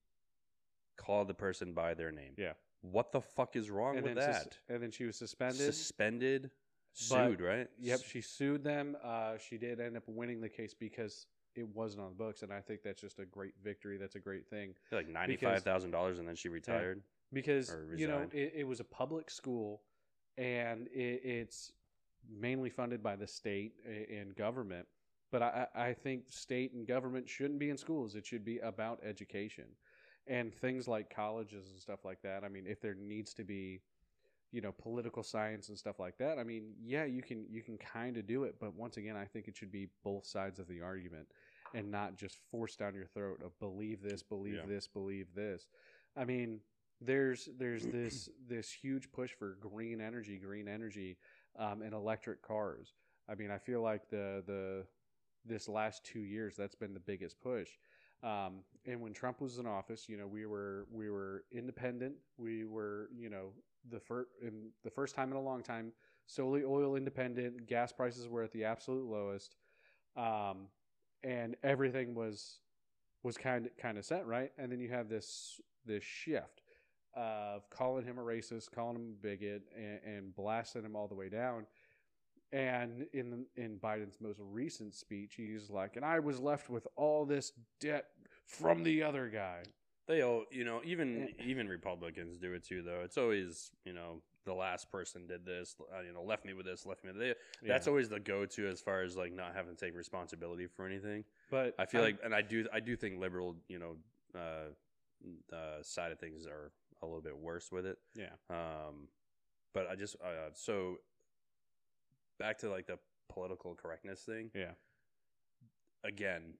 [0.97, 2.33] called the person by their name.
[2.39, 2.53] Yeah.
[2.83, 4.59] What the fuck is wrong and with then sus- that?
[4.69, 5.75] and then she was suspended.
[5.75, 6.51] Suspended,
[6.93, 7.69] sued, right?
[7.81, 8.97] Yep, she sued them.
[9.03, 12.53] Uh, she did end up winning the case because it wasn't on the books, and
[12.53, 13.97] I think that's just a great victory.
[13.99, 17.03] That's a great thing like ninety five thousand dollars, and then she retired.
[17.33, 18.35] because Or you know resigned.
[18.35, 19.83] it, it was a public school,
[20.37, 21.73] and it, it's
[22.31, 24.87] mainly funded by the state a- and government.
[25.33, 28.15] But I, I I think state and government shouldn't be in schools.
[28.15, 29.65] It should be about education
[30.29, 32.45] and things like colleges and stuff like that.
[32.45, 33.81] I mean, if there needs to be,
[34.53, 37.79] you know, political science and stuff like that, I mean, yeah, you can you can
[37.79, 38.57] kind of do it.
[38.61, 41.27] But once again, I think it should be both sides of the argument
[41.75, 44.67] and not just forced down your throat of believe this, believe Yeah.
[44.67, 45.67] this, believe this.
[46.17, 46.61] I mean,
[47.01, 51.17] there's there's this this huge push for green energy, green energy,
[51.59, 52.95] um, and electric cars.
[53.29, 54.87] I mean, I feel like the the
[55.45, 57.69] this last two years that's been the biggest push.
[58.23, 62.15] Um, and when Trump was in office, you know, we were we were independent.
[62.37, 63.53] We were, you know,
[63.91, 64.29] the first
[64.85, 65.93] the first time in a long time,
[66.27, 67.67] solely oil independent.
[67.67, 69.57] Gas prices were at the absolute lowest,
[70.17, 70.69] um,
[71.23, 72.61] and everything was
[73.23, 74.53] was kind of kind of set right.
[74.59, 76.63] And then you have this this shift
[77.15, 81.15] of calling him a racist, calling him a bigot, and, and blasting him all the
[81.15, 81.67] way down.
[82.53, 87.27] And in in Biden's most recent speech, he's like, "And I was left with all
[87.27, 88.07] this debt
[88.47, 89.63] from the other guy."
[90.07, 92.81] They all, you know, even even Republicans do it too.
[92.83, 96.55] Though it's always, you know, the last person did this, uh, you know, left me
[96.55, 97.37] with this, left me with that.
[97.67, 97.91] That's Yeah.
[97.91, 101.25] always the go-to as far as like not having to take responsibility for anything.
[101.51, 103.97] But I feel like, and I do, I do think liberal, you know,
[104.35, 107.99] uh, uh, side of things are a little bit worse with it.
[108.15, 109.09] yeah, Um,
[109.75, 110.97] but I just, uh, so
[112.39, 112.99] back to like the
[113.29, 114.73] political correctness thing yeah,
[116.05, 116.55] again,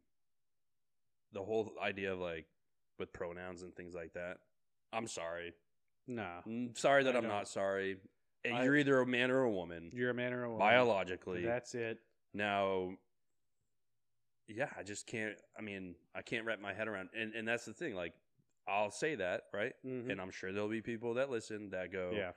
[1.33, 2.47] the whole idea of like
[2.99, 4.39] with pronouns and things like that.
[4.93, 5.55] I'm sorry.
[6.07, 7.33] nah, I'm sorry that I I'm don't.
[7.33, 7.97] not sorry.
[8.45, 10.59] And I- You're either a man or a woman you're a man or a woman.
[10.67, 11.45] biologically.
[11.45, 11.99] That's it.
[12.35, 12.93] Now,
[14.47, 15.35] yeah, I just can't.
[15.59, 17.95] I mean, I can't wrap my head around, and and that's the thing.
[17.95, 18.15] Like,
[18.67, 19.75] I'll say that, right?
[19.85, 20.11] Mhm.
[20.11, 22.33] And I'm sure there'll be people that listen that go, yeah,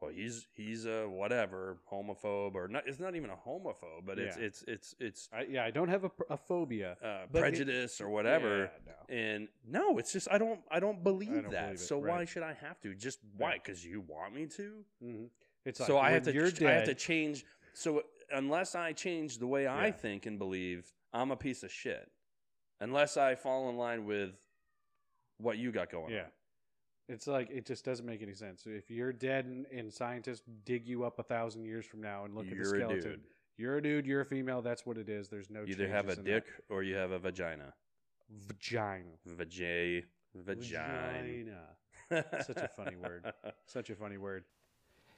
[0.00, 2.84] well, he's he's a whatever homophobe or not.
[2.86, 4.44] It's not even a homophobe, but it's Yeah.
[4.44, 5.64] it's it's it's I, yeah.
[5.64, 6.96] I don't have a, a phobia.
[7.02, 8.70] uh, But it- prejudice or whatever.
[8.86, 9.14] Yeah, no.
[9.14, 11.60] And no, it's just I don't I don't believe don't that.
[11.66, 12.94] believe it, so why should I have to?
[12.94, 13.50] Just why?
[13.50, 13.62] Right.
[13.62, 14.84] Because you want me to?
[15.04, 15.28] Mhm.
[15.66, 16.62] It's so like I have to dead.
[16.66, 17.44] I have to change.
[17.74, 22.10] So unless I change the way I think and believe, I'm a piece of shit.
[22.80, 24.34] Unless I fall in line with
[25.36, 26.22] what you got going Yeah.
[26.24, 26.30] on.
[27.10, 28.64] It's like it just doesn't make any sense.
[28.66, 32.34] If you're dead and, and scientists dig you up a thousand years from now and
[32.34, 33.20] look at the You're a skeleton, dude.
[33.56, 34.62] you're a dude, you're a female.
[34.62, 35.28] That's what it is.
[35.28, 36.30] There's no You either have a changes in that.
[36.30, 37.74] dick or you have a vagina.
[38.46, 39.08] vagina.
[39.28, 40.04] Vajay.
[40.36, 41.76] Vagina.
[42.46, 43.32] Such a funny word.
[43.66, 44.44] Such a funny word.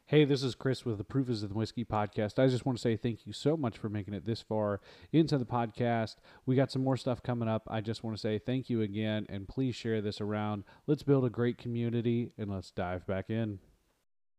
[0.07, 2.38] Hey, this is Chris with the Proof is the Whisky podcast.
[2.38, 5.38] I just want to say thank you so much for making it this far into
[5.38, 6.17] the podcast.
[6.45, 7.62] We got some more stuff coming up.
[7.71, 10.65] I just want to say thank you again and please share this around.
[10.87, 13.59] Let's build a great community and let's dive back in.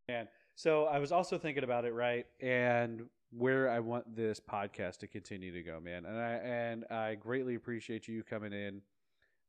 [0.07, 2.27] And so I was also thinking about it, right?
[2.39, 6.05] And where I want this podcast to continue to go, man.
[6.05, 8.81] And I and I greatly appreciate you coming in.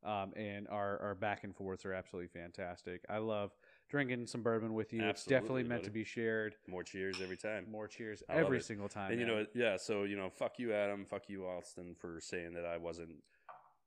[0.05, 3.03] Um, and our, our back and forths are absolutely fantastic.
[3.09, 3.53] I love
[3.89, 5.03] drinking some bourbon with you.
[5.03, 5.89] it's definitely Absolutely, meant buddy.
[5.89, 6.57] to be shared.
[6.67, 7.67] More cheers every time.
[7.71, 9.13] More cheers I every single time.
[9.13, 9.37] And you man.
[9.37, 11.05] know, yeah, so, you know, fuck you, Adam.
[11.05, 13.17] Fuck you, Austin, for saying that I wasn't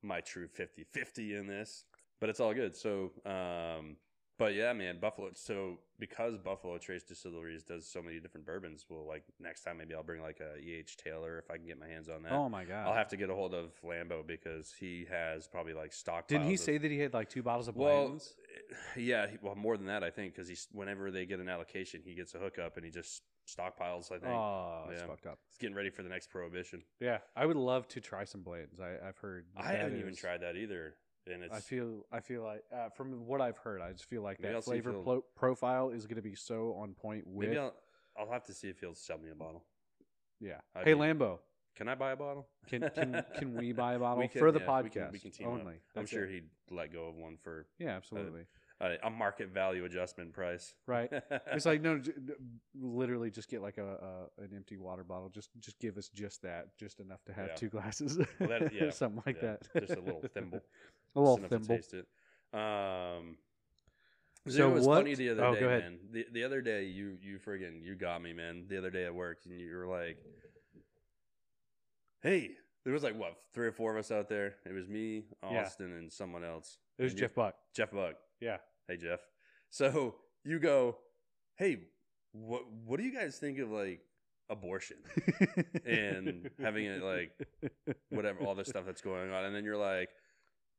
[0.03, 1.83] my true 50 50 in this.
[2.19, 2.75] But it's all good.
[2.75, 3.97] So, um,
[4.37, 5.29] but yeah, man, Buffalo.
[5.33, 9.95] So, because Buffalo Trace Distilleries does so many different bourbons, well, like next time maybe
[9.95, 10.97] I'll bring like a E.H.
[10.97, 12.31] Taylor if I can get my hands on that.
[12.31, 12.87] oh my god!
[12.87, 16.27] I'll have to get a hold of Lambo because he has probably like stock.
[16.27, 18.19] Didn't he say that he had like two bottles of Well,
[18.95, 22.01] yeah, he- well, more than that, I think, because he's whenever they get an allocation,
[22.03, 24.11] he gets a hookup and he just stockpiles.
[24.11, 25.39] I think Oh, it's fucked up.
[25.49, 26.83] he's getting ready for the next prohibition.
[26.99, 28.79] Yeah, I would love to try some Blanton's.
[28.79, 29.45] I, I've heard.
[29.55, 30.95] I haven't even tried that either,
[31.27, 32.05] and it's I feel.
[32.11, 34.61] I feel like uh, from what I've heard, I just feel like Maybe that I'll
[34.61, 37.47] see if flavor he'll- plo- profile is going to be so on point with.
[37.49, 37.73] maybe I'll
[38.17, 39.63] I'll have to see if he'll sell me a bottle.
[40.39, 40.59] yeah.
[40.75, 41.39] I'd hey be- Lambo,
[41.75, 42.47] Can I buy a bottle?
[42.67, 45.11] can can can we buy a bottle We can, for the yeah, podcast we can-
[45.13, 45.53] we can team up.
[45.53, 45.73] only?
[45.73, 46.31] I'm That's sure it.
[46.31, 48.41] he'd let go of one for Yeah, absolutely.
[48.81, 50.73] a, a market value adjustment price.
[50.87, 51.11] right.
[51.51, 52.33] It's like no, j- d-
[52.75, 55.29] literally just get like a, a an empty water bottle.
[55.29, 57.55] Just just give us just that, just enough to have Yeah.
[57.55, 59.87] two glasses, Well, that- yeah, something like yeah, that.
[59.87, 60.61] just a little thimble.
[61.15, 61.75] A little Just enough to thimble.
[61.75, 62.07] taste it.
[62.57, 63.37] Um,
[64.45, 65.83] So so it was what- funny the other oh, day, go ahead.
[65.83, 65.99] man.
[66.11, 68.65] The, the other day, you you friggin' you got me, man.
[68.67, 70.17] The other day at work, and you were like,
[72.21, 72.51] "Hey,
[72.83, 74.55] there was like what three or four of us out there.
[74.65, 75.63] It was me, Yeah.
[75.63, 76.77] Austin, and someone else.
[76.97, 77.55] It was And you- Jeff Buck.
[77.73, 78.15] Jeff Buck.
[78.39, 78.57] Yeah.
[78.87, 79.19] Hey, Jeff.
[79.69, 80.97] So you go,
[81.57, 81.89] hey,
[82.31, 84.01] what what do you guys think of like
[84.49, 84.97] abortion
[85.85, 87.31] and having it like
[88.09, 89.43] whatever all this stuff that's going on?
[89.45, 90.09] And then you're like,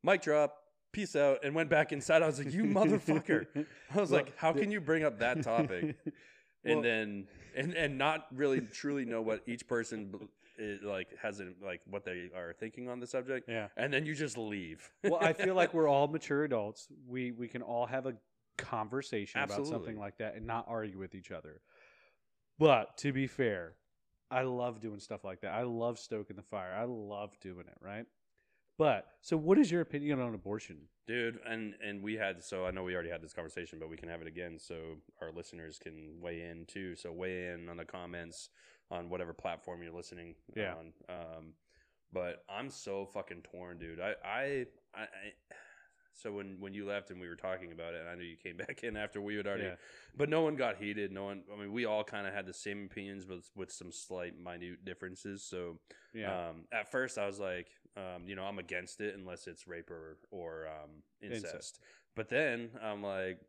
[0.03, 0.57] mic drop,
[0.93, 2.23] peace out, and went back inside.
[2.23, 3.47] I was like, you motherfucker.
[3.95, 5.97] I was Well, like, how can you bring up that topic
[6.65, 11.41] Well- and then and and not really truly know what each person is, like has
[11.41, 13.69] in, like what they are thinking on the subject, yeah.
[13.77, 14.91] and then you just leave.
[15.05, 16.89] Well, I feel like we're all mature adults.
[17.07, 18.15] We we can all have a
[18.57, 21.61] conversation about something like that and not argue with each other.
[22.59, 23.75] But to be fair,
[24.31, 25.53] I love doing stuff like that.
[25.53, 26.75] I love stoking the fire.
[26.77, 28.05] I love doing it, right?
[28.79, 30.79] But so what is your opinion on abortion?
[31.07, 33.97] dude and and we had so i know we already had this conversation but we
[33.97, 34.75] can have it again so
[35.23, 38.51] our listeners can weigh in too so weigh in on the comments
[38.91, 40.75] on whatever platform you're listening Yeah.
[40.75, 41.45] on um
[42.13, 45.07] but i'm so fucking torn dude i i i, I
[46.13, 48.37] so when when you left and we were talking about it and i knew you
[48.37, 49.77] came back in after we had already Yeah.
[50.15, 52.53] but no one got heated no one i mean we all kind of had the
[52.53, 55.79] same opinions but with some slight minute differences so
[56.13, 56.49] Yeah.
[56.51, 59.91] um, at first, I was like, um, you know, I'm against it unless it's rape
[59.91, 61.45] or or um, incest.
[61.45, 61.81] Incest.
[62.15, 63.41] But then I'm like,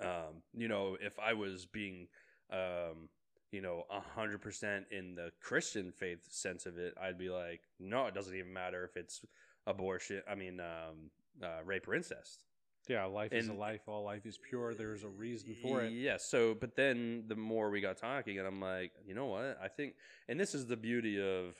[0.00, 2.08] um, you know, if I was being,
[2.50, 3.08] um,
[3.50, 3.84] you know,
[4.14, 8.34] hundred percent in the Christian faith sense of it, I'd be like, no, it doesn't
[8.34, 9.24] even matter if it's
[9.66, 10.22] abortion.
[10.30, 11.10] I mean, um,
[11.42, 12.44] uh, rape or incest.
[12.88, 13.82] yeah, life is a life.
[13.86, 14.74] All life is pure.
[14.74, 15.92] There's a reason for it.
[15.92, 16.16] Yeah.
[16.18, 19.58] So, but then the more we got talking, and I'm like, you know what?
[19.62, 19.94] I think,
[20.28, 21.54] and this is the beauty of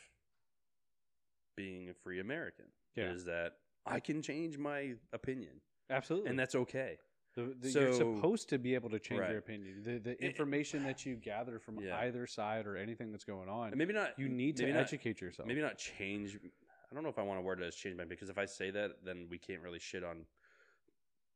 [1.57, 3.13] being a free American Yeah.
[3.13, 3.55] is that
[3.87, 5.61] I can change my opinion,
[5.91, 6.31] Absolutely.
[6.31, 6.99] and that's okay.
[7.35, 9.31] The, the, you're supposed to be able to change Right.
[9.31, 9.83] your opinion.
[9.83, 11.99] The, the It- information that you gather from Yeah.
[12.01, 14.19] either side or anything that's going on, And maybe not.
[14.19, 15.47] you need to not- educate yourself.
[15.49, 16.37] Maybe not change.
[16.37, 18.45] I don't know if I want to word it as change my because if I
[18.45, 20.27] say that, then we can't really shit on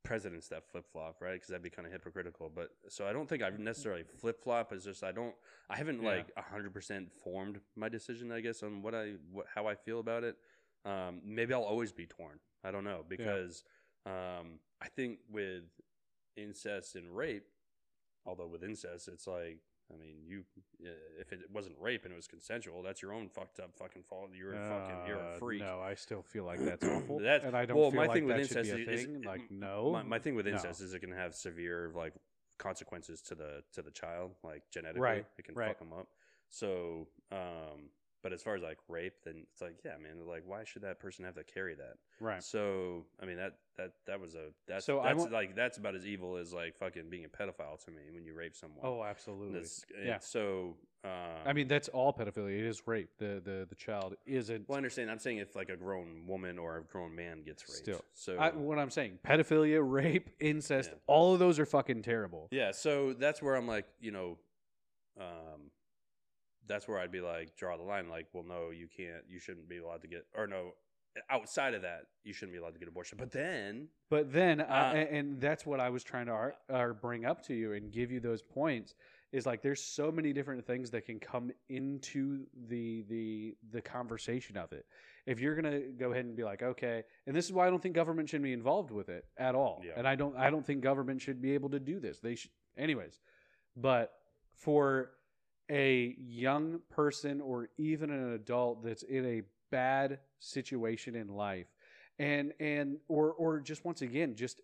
[0.07, 1.35] presidents that flip flop, right?
[1.35, 2.51] Because that'd be kind of hypocritical.
[2.55, 4.73] But so I don't think I've necessarily flip flop.
[4.73, 5.35] It's just I don't.
[5.69, 6.09] I haven't Yeah.
[6.11, 8.31] like hundred percent formed my decision.
[8.33, 10.37] I guess on what I what how I feel about it.
[10.85, 12.39] Um, maybe I'll always be torn.
[12.65, 13.65] I don't know because
[14.07, 15.65] Um, I think with
[16.37, 17.47] incest and rape,
[18.25, 19.59] although with incest, it's like,
[19.93, 20.43] I mean, you
[20.85, 24.03] uh, if it wasn't rape and it was consensual, that's your own fucked up fucking
[24.09, 24.31] fault.
[24.37, 25.61] You're a fucking you're a Uh, freak.
[25.63, 27.21] No, I still feel like that's awful.
[27.21, 28.91] That's- and I don't well, feel my like thing with that should be a incest
[28.91, 29.17] is- thing.
[29.21, 30.53] is- like no, my, my thing with no.
[30.53, 32.15] incest is it can have severe like
[32.59, 35.01] consequences to the to the child, like genetically.
[35.03, 35.69] Right, It can right.
[35.69, 36.09] fuck them up.
[36.49, 37.91] So, um,
[38.23, 40.99] but as far as like rape, then it's like, yeah, man, like why should that
[40.99, 41.95] person have to carry that?
[42.21, 42.43] right.
[42.43, 45.95] So, I mean that that that was a that's So I want- like that's about
[45.95, 48.81] as evil as like fucking being a pedophile to me when you rape someone.
[48.83, 49.53] Oh, absolutely.
[49.53, 50.19] That's- yeah.
[50.19, 51.11] So, um,
[51.45, 52.59] I mean, that's all pedophilia.
[52.59, 53.11] It is rape.
[53.19, 54.69] The the the child isn't.
[54.69, 55.11] well, I understand.
[55.11, 57.77] I'm saying if like a grown woman or a grown man gets raped.
[57.79, 58.05] Still.
[58.15, 60.99] so I, what I'm saying, pedophilia, rape, incest, Yeah.
[61.07, 62.49] all of those are fucking terrible.
[62.51, 64.39] Yeah, so that's where I'm like, you know,
[65.21, 65.71] um,
[66.69, 68.09] that's where I'd be like, draw the line.
[68.09, 69.23] Like, well, no, you can't.
[69.29, 70.73] You shouldn't be allowed to get, or no,
[71.31, 73.19] outside of that, you shouldn't be allowed to get abortion.
[73.19, 76.95] But then, But then, uh, Uh, and, that's what I was trying to ar- or
[76.95, 78.95] bring up to you and give you those points
[79.33, 84.57] is like there's so many different things that can come into the the the conversation
[84.57, 84.87] of it.
[85.27, 87.83] If you're gonna go ahead and be like, okay, and this is why I don't
[87.83, 89.95] think government should be involved with it at all, Yeah.
[89.97, 92.21] and I don't I don't think government should be able to do this.
[92.21, 93.21] They should, anyways.
[93.77, 94.13] But
[94.55, 95.11] for
[95.71, 101.67] a young person or even an adult that's in a bad situation in life.
[102.19, 104.63] And and or or just once again just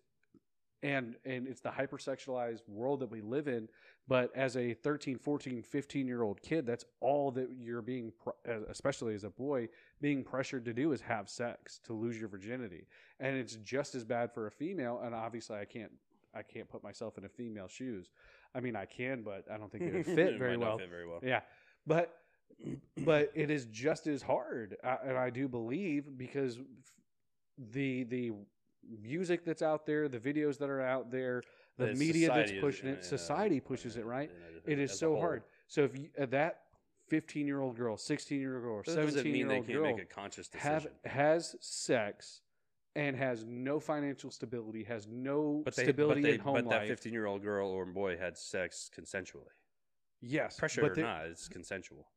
[0.83, 3.69] and and it's the hypersexualized world that we live in
[4.07, 8.11] but as a 13 14 15 year old kid that's all that you're being
[8.69, 9.67] especially as a boy
[10.01, 12.85] being pressured to do is have sex to lose your virginity.
[13.19, 15.91] And it's just as bad for a female and obviously i can't
[16.35, 18.09] i can't put myself in a female shoes
[18.55, 20.89] i mean i can but i don't think it would fit It very well Fit
[20.89, 21.19] very well.
[21.23, 21.41] yeah,
[21.85, 22.13] but
[23.05, 26.59] but it is just as hard, I, and I do believe because
[27.57, 28.31] the the
[29.01, 31.41] music that's out there, the videos that are out there,
[31.77, 34.29] the It's media that's society is- pushing it, a- society pushes it right.
[34.67, 35.43] a- It is so hard.
[35.67, 36.61] So if you, uh, that
[37.09, 40.49] fifteen year old girl, sixteen year old girl, 17 year old girl make a conscious
[40.53, 40.97] have decision.
[41.05, 42.41] has sex
[42.95, 46.69] and has no financial stability, has no but they, stability but they, in home but
[46.69, 46.87] that life.
[46.87, 49.47] 15 year old girl or boy had sex consensually.
[50.21, 52.07] yes, Pressure but or they- not, it's consensual.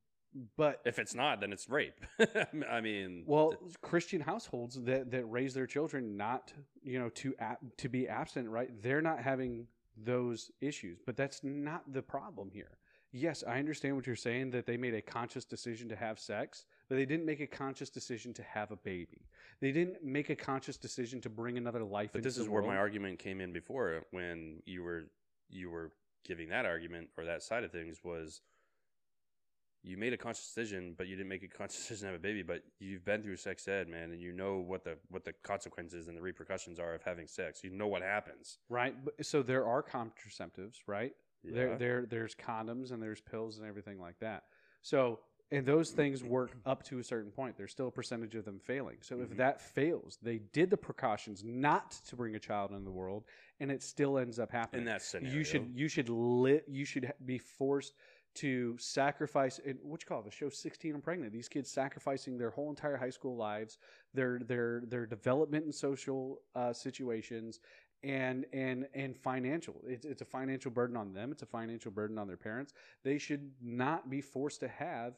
[0.59, 1.99] But If it's not, then it's rape.
[2.71, 7.35] I mean, Well, th- Christian households that, that raise their children not, you know, to
[7.39, 8.69] ab- to be absent, right?
[8.83, 12.77] They're not having those issues, but that's not the problem here.
[13.13, 16.67] Yes, I understand what you're saying that they made a conscious decision to have sex,
[16.91, 19.23] but they didn't make a conscious decision to have a baby.
[19.61, 22.63] They didn't make a conscious decision to bring another life But into this is where
[22.63, 25.05] my argument came in before when you were
[25.49, 25.93] you were
[26.25, 28.41] giving that argument or that side of things was
[29.83, 32.23] you made a conscious decision, but you didn't make a conscious decision to have a
[32.23, 32.43] baby.
[32.43, 36.09] But you've been through sex ed, man, and you know what the what the consequences
[36.09, 37.63] and the repercussions are of having sex.
[37.63, 38.59] You know what happens.
[38.69, 38.95] right?
[39.23, 41.13] So there are contraceptives, right?
[41.43, 41.55] Yeah.
[41.55, 44.45] There, there, there's condoms and there's pills and everything like that.
[44.83, 47.57] So, and those things work up to a certain point.
[47.57, 48.99] There's still a percentage of them failing.
[49.01, 49.37] So, if Mhm.
[49.37, 53.25] that fails, they did the precautions not to bring a child into the world,
[53.61, 54.81] and it still ends up happening.
[54.81, 55.37] in that scenario.
[55.37, 57.95] you should, you should lit, you should be forced
[58.35, 59.59] to sacrifice.
[59.65, 61.33] And what you call it, the show "16 and Pregnant"?
[61.33, 63.79] These kids sacrificing their whole entire high school lives,
[64.13, 67.61] their their their development and social uh, situations,
[68.03, 69.83] and and and financial.
[69.87, 71.33] It's it's a financial burden on them.
[71.33, 72.75] It's a financial burden on their parents.
[73.05, 75.15] They should not be forced to have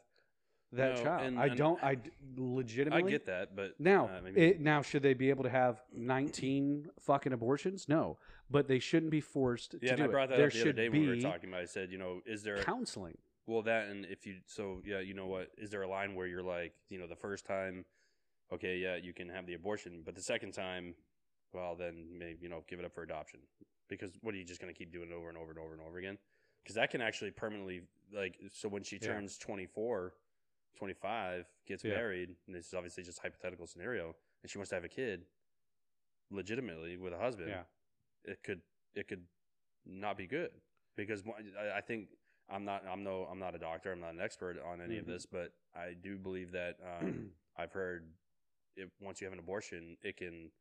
[0.71, 1.21] that No, child.
[1.25, 1.83] and- I and don't.
[1.83, 5.13] I d- I legitimately I get that, but now, uh, mean, it, now should they
[5.13, 7.87] be able to have 19 fucking abortions?
[7.89, 8.17] No,
[8.49, 10.29] but they shouldn't be forced yeah, to and do I brought it.
[10.31, 11.61] that there up the other should day be when we were talking about.
[11.61, 11.63] it.
[11.63, 13.17] I said, you know, is there counseling.
[13.47, 15.49] Well, that and if you so yeah, you know what?
[15.57, 17.83] Is there a line where you're like, you know, the first time,
[18.53, 20.93] okay, yeah, you can have the abortion, but the second time,
[21.51, 23.39] well, then maybe you know, give it up for adoption
[23.87, 25.73] because what are you just going to keep doing it over and over and over
[25.73, 26.19] and over again?
[26.63, 27.81] Because that can actually permanently
[28.13, 29.07] like so when she Yeah.
[29.13, 30.13] turns 24,
[30.75, 31.91] 25, gets Yeah.
[31.91, 34.89] married, and this is obviously just a hypothetical scenario, and she wants to have a
[34.89, 35.25] kid,
[36.31, 37.63] legitimately with a husband, Yeah.
[38.23, 38.61] it could
[38.93, 39.25] it could
[39.85, 40.51] not be good
[40.95, 41.23] because
[41.59, 42.09] I, I think
[42.49, 44.99] I'm not I'm no I'm not a doctor I'm not an expert on any Mhm.
[44.99, 48.13] of this but I do believe that um, I've heard
[48.75, 50.51] if once you have an abortion it can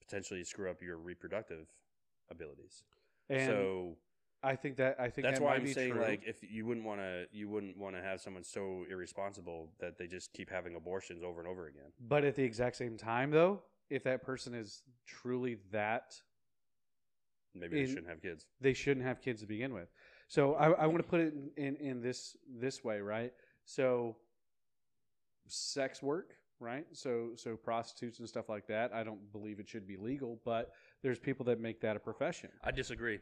[0.00, 1.66] potentially screw up your reproductive
[2.30, 2.84] abilities
[3.28, 3.96] And so
[4.44, 6.02] I think that I think that's that why I'm saying true.
[6.02, 9.98] like if you wouldn't want to you wouldn't want to have someone so irresponsible that
[9.98, 13.30] they just keep having abortions over and over again But at the exact same time,
[13.30, 16.20] though, if that person is truly that,
[17.54, 19.88] maybe they In- shouldn't have kids they shouldn't have kids to begin with.
[20.28, 23.32] So I, I want to put it in, in, in this this way, right?
[23.64, 24.16] So
[25.46, 26.86] sex work, right?
[26.92, 28.92] So so prostitutes and stuff like that.
[28.92, 30.72] I don't believe it should be legal, but
[31.02, 32.50] there's people that make that a profession.
[32.64, 33.18] I disagree.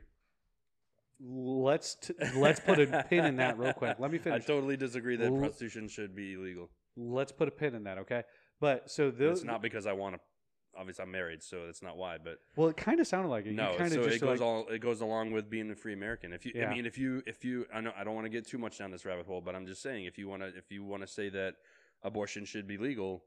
[1.23, 3.97] Let's t- let's put a pin in that real quick.
[3.99, 4.43] Let me finish.
[4.43, 6.71] I totally disagree that L- prostitution should be illegal.
[6.97, 8.23] Let's put a pin in that, okay?
[8.61, 10.21] But so those it's not because I want to.
[10.79, 12.17] Obviously, I'm married, so that's not why.
[12.23, 13.55] But well, it kind of sounded like it.
[13.55, 16.33] no, so it goes like, all it goes along with being a free American.
[16.33, 16.69] If you, Yeah.
[16.71, 18.79] I mean, if you, if you, I know I don't want to get too much
[18.79, 21.03] down this rabbit hole, but I'm just saying, if you want to, if you want
[21.03, 21.55] to say that
[22.03, 23.25] abortion should be legal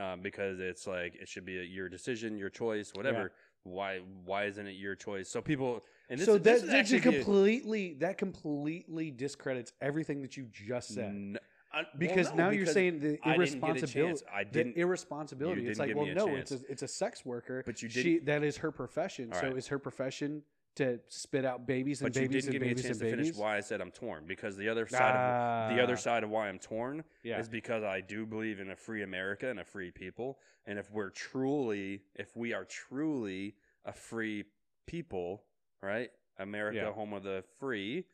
[0.00, 3.32] um, because it's like it should be a, your decision, your choice, whatever.
[3.64, 5.28] Why, why isn't it your choice?
[5.28, 10.46] So people, and this, so that, that actually completely that completely discredits everything that you
[10.50, 11.06] just said.
[11.06, 11.38] N-
[11.70, 14.24] I- well, because no, now you're saying the I didn't get a irresponsibility.
[14.32, 14.76] I the didn't.
[14.78, 15.62] irresponsibility.
[15.62, 17.62] you It's didn't like, well, no, it's a, it's a sex worker.
[17.66, 19.30] But you She didn't- that is her profession.
[19.34, 19.56] All So right.
[19.58, 20.42] is her profession
[20.78, 23.34] to spit out babies and but you didn't and give me a chance to finish
[23.36, 26.30] why I said I'm torn because the other side of the other Ah, side of
[26.30, 27.38] why I'm torn Yeah.
[27.40, 30.38] is because I do believe in a free America and a free people.
[30.66, 33.54] And if we're truly, if we are truly
[33.84, 34.44] a free
[34.86, 35.44] people,
[35.82, 36.10] right?
[36.38, 36.92] America, Yeah.
[36.92, 38.04] home of the free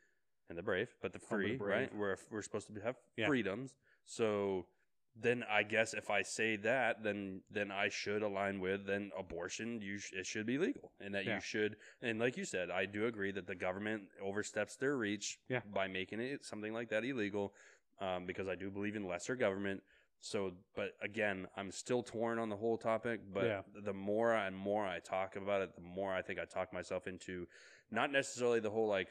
[0.49, 1.79] and the brave, but the the free, brave.
[1.91, 1.95] right?
[1.95, 3.27] We're we're supposed to have Yeah.
[3.27, 3.77] freedoms.
[4.07, 4.67] So
[5.17, 9.81] then I guess if I say that, then then I should align with then abortion.
[9.81, 11.37] You sh- it should be legal, and that Yeah.
[11.37, 11.77] you should.
[12.03, 15.61] And like you said, I do agree that the government oversteps their reach Yeah.
[15.73, 17.55] by making it something like that illegal,
[18.01, 19.83] um, because I do believe in lesser government.
[20.21, 23.21] So, but again, I'm still torn on the whole topic.
[23.33, 23.63] But Yeah.
[23.85, 27.07] the more and more I talk about it, the more I think I talk myself
[27.07, 27.47] into
[27.91, 29.11] not necessarily the whole like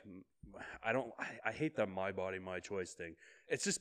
[0.82, 3.16] I don't I, I hate the my body my choice thing.
[3.48, 3.80] It's just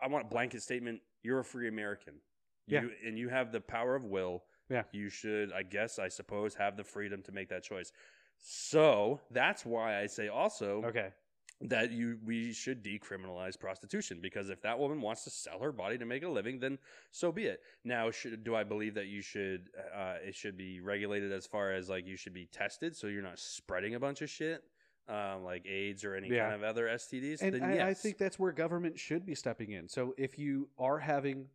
[0.00, 1.02] I want a blanket statement.
[1.22, 2.14] You're a free American.
[2.66, 2.82] Yeah.
[2.82, 4.44] You, and you have the power of will.
[4.68, 4.84] Yeah.
[4.92, 7.92] You should, I guess, I suppose, have the freedom to make that choice.
[8.38, 11.08] So that's why I say also Okay.
[11.62, 15.98] that you we should decriminalize prostitution because if that woman wants to sell her body
[15.98, 16.78] to make a living, then
[17.10, 17.60] so be it.
[17.84, 21.72] Now, should, do I believe that you should uh, it should be regulated as far
[21.72, 24.62] as like you should be tested so you're not spreading a bunch of shit
[25.10, 26.50] um, like AIDS or any Yeah.
[26.50, 27.42] kind of other STDs?
[27.42, 29.88] And then I, I think that's where government should be stepping in.
[29.88, 31.48] So if you are having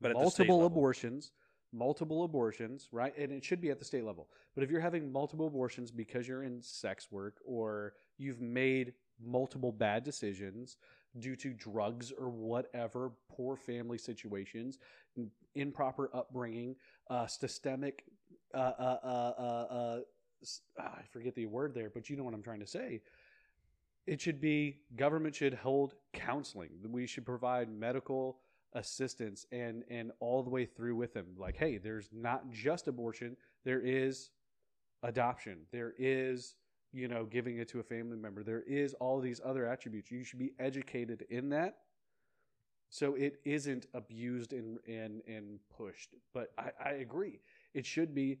[0.00, 1.32] But at the state multiple abortions,
[1.72, 3.16] multiple abortions, right?
[3.18, 4.28] And it should be at the state level.
[4.54, 9.72] But if you're having multiple abortions because you're in sex work or you've made multiple
[9.72, 10.78] bad decisions
[11.18, 14.78] due to drugs or whatever, poor family situations,
[15.54, 16.76] improper upbringing,
[17.10, 18.04] uh, systemic,
[18.54, 20.00] uh, uh,
[20.78, 23.00] ah, I forget the word there, but you know what I'm trying to say.
[24.06, 26.70] It should be government should hold counseling.
[26.88, 28.38] We should provide medical
[28.74, 31.26] assistance and and all the way through with them.
[31.36, 33.36] Like, hey, there's not just abortion.
[33.64, 34.30] There is
[35.02, 35.58] adoption.
[35.72, 36.56] There is
[36.92, 38.42] you know giving it to a family member.
[38.42, 40.10] There is all these other attributes.
[40.10, 41.78] You should be educated in that.
[42.90, 46.14] So it isn't abused and and and pushed.
[46.32, 47.40] But I, I agree.
[47.74, 48.38] It should be.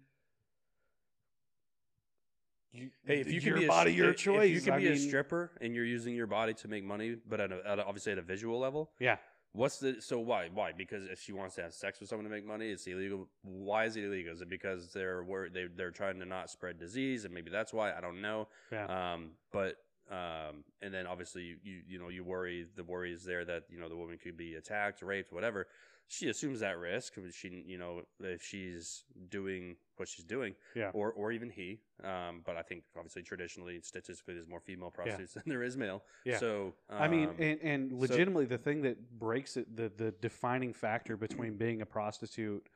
[2.72, 4.48] You, Hey, if you your can be a, body, your if- choice.
[4.50, 7.16] If you can I be a stripper and you're using your body to make money,
[7.28, 9.16] but at, a, at a, obviously at a visual level, Yeah.
[9.52, 12.30] What's the so why why because if she wants to have sex with someone to
[12.30, 13.26] make money, it's illegal.
[13.42, 14.30] Why is it illegal?
[14.34, 17.94] Is it because they're they they're trying to not spread disease and maybe that's why
[17.94, 18.48] I don't know.
[18.70, 18.84] Yeah.
[19.14, 19.76] Um, but
[20.10, 23.64] um, and then obviously you, you you know you worry the worry is there that
[23.70, 25.66] you know the woman could be attacked, raped, whatever.
[26.10, 27.14] She assumes that risk.
[27.32, 30.90] She you know if she's doing what she's doing, Yeah.
[30.94, 31.80] or or even he.
[32.02, 36.02] Um, but I think obviously traditionally statistically there's more female prostitutes than there is male.
[36.24, 36.38] Yeah.
[36.38, 40.12] So um, I mean, and, and so- legitimately, the thing that breaks it, the the
[40.22, 42.66] defining factor between being a prostitute,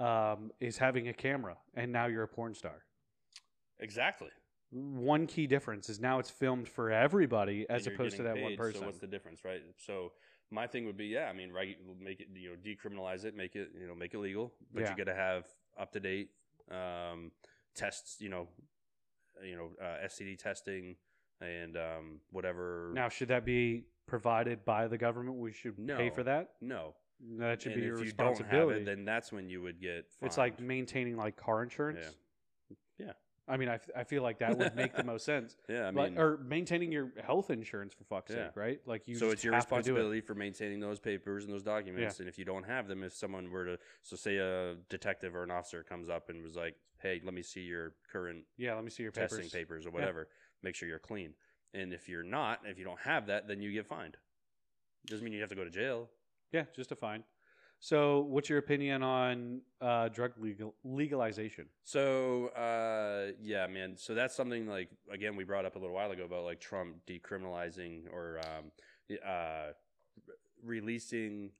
[0.00, 2.84] um, is having a camera, and now you're a porn star.
[3.78, 4.30] exactly.
[4.70, 8.56] One key difference is now it's filmed for everybody as opposed to that getting one
[8.56, 8.80] person.
[8.80, 9.60] So what's the difference, right?
[9.76, 10.12] So
[10.52, 13.56] my thing would be, yeah, I mean, regu- make it, you know, decriminalize it, make
[13.56, 14.90] it, you know, make it legal, but Yeah.
[14.90, 15.46] you got to have
[15.78, 16.30] up to date
[16.70, 17.32] um,
[17.74, 18.48] tests, you know,
[19.42, 20.96] you know, uh, STD testing
[21.40, 22.90] and um, whatever.
[22.94, 25.38] now, should that be provided by the government?
[25.38, 26.50] We should pay for that.
[26.60, 26.94] no,
[27.38, 28.80] That should and be your if you don't have responsibility.
[28.82, 30.06] it, then that's when you would get.
[30.20, 32.14] it's like maintaining like car insurance.
[32.98, 33.06] Yeah.
[33.06, 33.12] Yeah.
[33.48, 35.56] I mean, I, f- I feel like that would make the most sense.
[35.68, 38.46] yeah, I Like- mean, or maintaining your health insurance for fuck's Yeah.
[38.48, 38.80] sake, right?
[38.86, 39.16] Like you.
[39.16, 39.60] so it's your to it.
[39.60, 42.20] responsibility for maintaining those papers and those documents.
[42.20, 45.42] And if you don't have them, if someone were to, so say a detective or
[45.42, 48.84] an officer comes up and was like, "Hey, let me see your current Yeah, let
[48.84, 49.52] me see your testing papers.
[49.52, 50.28] papers or whatever.
[50.62, 51.34] Make sure you're clean.
[51.74, 54.16] And if you're not, if you don't have that, then you get fined.
[55.06, 56.08] Doesn't mean you have to go to jail.
[56.52, 57.24] Yeah, just a fine.
[57.84, 61.66] So, what's your opinion on uh, drug legal legalization?
[61.82, 63.96] So uh, yeah, man.
[63.96, 66.98] So that's something like again we brought up a little while ago about like Trump
[67.08, 68.70] decriminalizing or um,
[69.26, 69.72] uh,
[70.64, 71.50] releasing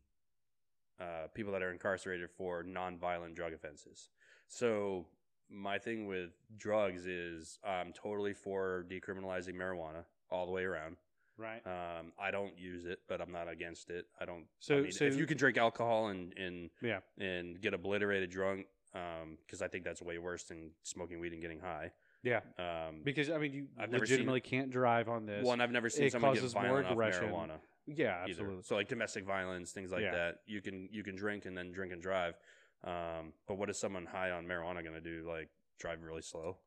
[1.01, 4.11] uh, people that are incarcerated for nonviolent drug offenses.
[4.47, 5.07] So
[5.51, 10.99] my thing with drugs is I'm totally for decriminalizing marijuana all the way around.
[11.43, 11.63] Right.
[11.67, 14.07] Um, I don't use it, but I'm not against it.
[14.21, 14.45] I don't.
[14.61, 17.01] So- I mean, so- if you can drink alcohol and and Yeah.
[17.19, 21.61] and get obliterated drunk, because I think that's way worse than smoking weed and getting
[21.61, 21.91] high.
[22.23, 22.41] Yeah.
[22.59, 25.45] Um, Because I mean, you I've never seen- legitimately can't drive on this.
[25.45, 27.59] one, I've never seen it someone get violent off marijuana.
[27.87, 28.31] yeah, either.
[28.31, 28.63] absolutely.
[28.63, 30.13] So like domestic violence, things like Yeah.
[30.13, 30.43] that.
[30.47, 32.39] You can you can drink and then drink and drive.
[32.85, 35.25] Um, but what is someone high on marijuana going to do?
[35.29, 35.49] Like
[35.81, 36.59] drive really slow?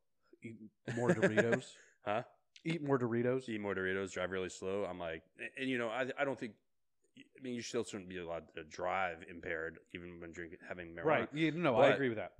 [0.43, 0.57] Eat
[0.95, 1.75] more Doritos.
[2.05, 2.21] Huh?
[2.65, 3.47] Eat more Doritos.
[3.47, 4.85] Eat more Doritos, drive really slow.
[4.85, 6.53] I'm like, and, and, you know, I I don't think.
[7.17, 11.05] I mean, you still shouldn't be allowed to drive impaired, even when drinking having marijuana.
[11.05, 11.29] Right.
[11.33, 12.33] Yeah, no, I agree with that.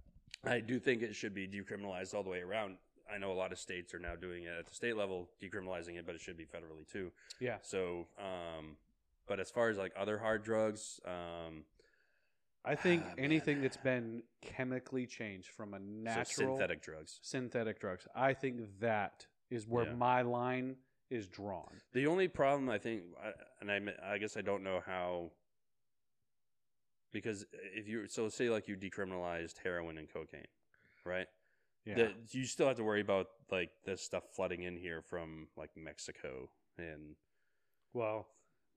[0.43, 2.78] I do think it should be decriminalized all the way around.
[3.13, 5.95] I know a lot of states are now doing it at the state level, decriminalizing
[5.97, 7.11] it, but it should be federally too.
[7.39, 7.57] Yeah.
[7.61, 8.78] So, um,
[9.28, 11.63] but as far as like other hard drugs, um,
[12.65, 13.26] I think Ah, man.
[13.26, 16.26] anything that's been chemically changed from a so natural
[16.57, 17.19] synthetic drugs.
[17.21, 19.93] synthetic drugs, I think that is where Yeah.
[19.95, 20.77] my line
[21.09, 21.79] is drawn.
[21.93, 23.03] The only problem I think,
[23.61, 23.79] and I,
[24.13, 25.31] I guess I don't know how,
[27.11, 30.47] because if you so say like you decriminalized heroin and cocaine,
[31.05, 31.27] right?
[31.85, 31.95] Yeah.
[31.95, 35.69] The- you still have to worry about like this stuff flooding in here from like
[35.77, 37.15] Mexico, and
[37.93, 38.27] well,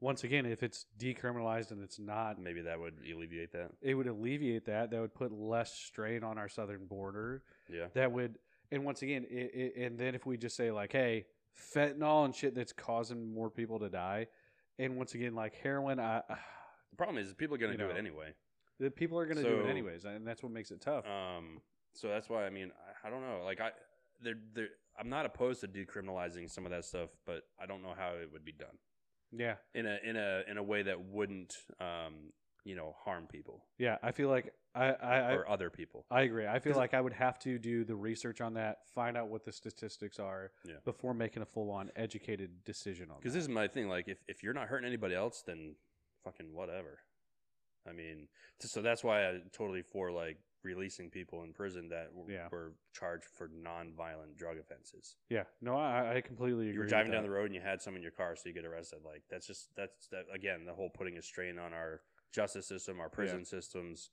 [0.01, 3.73] once again, if it's decriminalized and it's not, maybe that would alleviate that.
[3.81, 4.91] it would alleviate that.
[4.91, 7.43] That would put less strain on our southern border.
[7.69, 8.39] Yeah, That would,
[8.71, 11.27] and once again, it, it, and then if we just say like, hey,
[11.75, 14.27] fentanyl and shit that's causing more people to die,
[14.79, 16.23] and once again, like heroin, I,
[16.91, 18.35] the problem is people are going to do know, it anyway.
[18.79, 21.05] the people are going to do it anyways, and that's what makes it tough.
[21.07, 21.61] Um,
[21.95, 22.71] so that's why I mean
[23.05, 23.43] I, I don't know.
[23.45, 23.71] Like I,
[24.23, 27.95] they're, they're, I'm not opposed to decriminalizing some of that stuff, but I don't know
[27.97, 28.77] how it would be done
[29.33, 32.33] yeah, in a in a in a way that wouldn't um
[32.65, 33.97] you know harm people yeah.
[34.03, 36.05] I feel like I, I, I or other people.
[36.11, 36.47] I agree.
[36.47, 39.29] I feel 'Cause- like I would have to do the research on that, find out
[39.29, 40.75] what the statistics are Yeah.
[40.85, 43.39] before making a full on educated decision on Because that.
[43.41, 43.89] this is my thing.
[43.89, 45.75] Like if if you're not hurting anybody else, then
[46.25, 47.01] fucking whatever.
[47.89, 48.29] I mean,
[48.61, 52.49] t- so that's why I totally for like releasing people in prison that w- Yeah.
[52.51, 55.17] were charged for non-violent drug offenses.
[55.31, 56.73] yeah, no, I, I completely agree.
[56.75, 57.29] you were with driving down that.
[57.29, 58.99] the road and you had some in your car, so you get arrested.
[59.05, 62.03] Like that's just that's that again the whole putting a strain on our
[62.33, 64.11] justice system, our prison systems,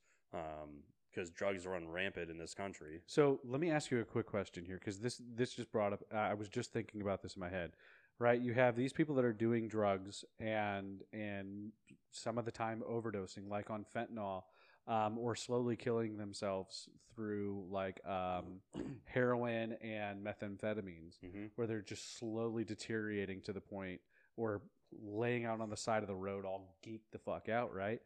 [1.11, 3.01] because drugs run rampant in this country.
[3.05, 6.01] So let me ask you a quick question here, because this this just brought up.
[6.13, 7.71] I was just thinking about this in my head.
[8.17, 11.71] Right, you have these people that are doing drugs and and
[12.11, 14.43] some of the time overdosing, like on fentanyl,
[14.87, 18.61] um, or slowly killing themselves through like um,
[19.05, 21.17] heroin and methamphetamines.
[21.23, 21.45] Mm-hmm.
[21.55, 23.99] where they're just slowly deteriorating to the point
[24.37, 24.61] or
[25.03, 28.01] laying out on the side of the road all geeked the fuck out right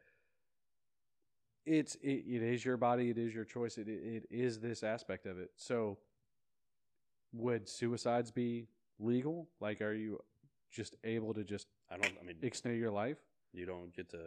[1.66, 5.26] it's it, it is your body it is your choice it, it is this aspect
[5.26, 5.98] of it so
[7.34, 8.68] would suicides be
[9.00, 10.20] legal like are you
[10.72, 12.14] just able to just I don't.
[12.22, 13.18] I mean, extend your life
[13.54, 14.18] you don't get to.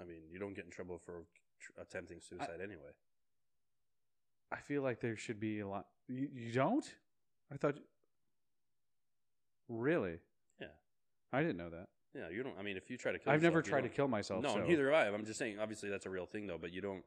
[0.00, 1.24] I mean, you don't get in trouble for
[1.60, 2.92] tr- attempting suicide anyway.
[4.52, 6.94] i feel like there should be a lot you, you don't
[7.52, 7.78] i thought
[9.68, 10.18] really.
[11.32, 12.54] I didn't know that Yeah, you don't.
[12.58, 14.42] I mean, if you try to kill, i've never yourself, you tried to kill myself
[14.42, 14.62] No, so.
[14.64, 15.14] neither have I.
[15.14, 15.58] I'm just saying.
[15.60, 16.58] Obviously, that's a real thing, though.
[16.58, 17.04] But you don't.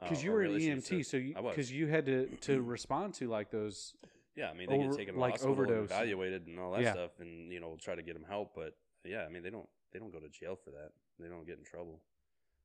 [0.00, 3.14] uh, because you were an EMT, say- so you because you had to to respond
[3.14, 3.94] to like those.
[4.36, 5.90] Yeah, I mean, they over- get taken to like overdose.
[5.90, 6.92] and evaluated and all that Yeah.
[6.92, 8.54] stuff, and you know, try to get them help.
[8.54, 10.90] But yeah, I mean, they don't they don't go to jail for that.
[11.18, 12.00] They don't get in trouble.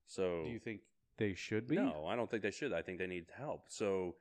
[0.08, 0.82] So Do you think
[1.18, 1.76] they should be?
[1.76, 2.72] no, I don't think they should.
[2.74, 3.66] I think they need help.
[3.70, 4.16] So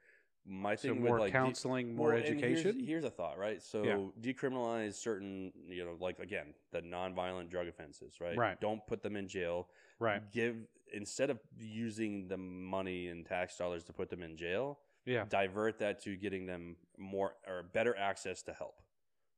[0.49, 2.81] my So thing more with like de- counseling, more well, and here's- education.
[2.85, 3.63] Here's, a thought, right?
[3.63, 4.33] So Yeah.
[4.33, 8.37] decriminalize certain, you know, like again, the nonviolent drug offenses, right?
[8.37, 8.61] Right.
[8.61, 9.69] Don't put them in jail.
[10.01, 10.23] right.
[10.33, 10.57] Give
[10.93, 15.25] instead of using the money and tax dollars to put them in jail, Yeah.
[15.29, 18.81] divert that to getting them more or better access to help.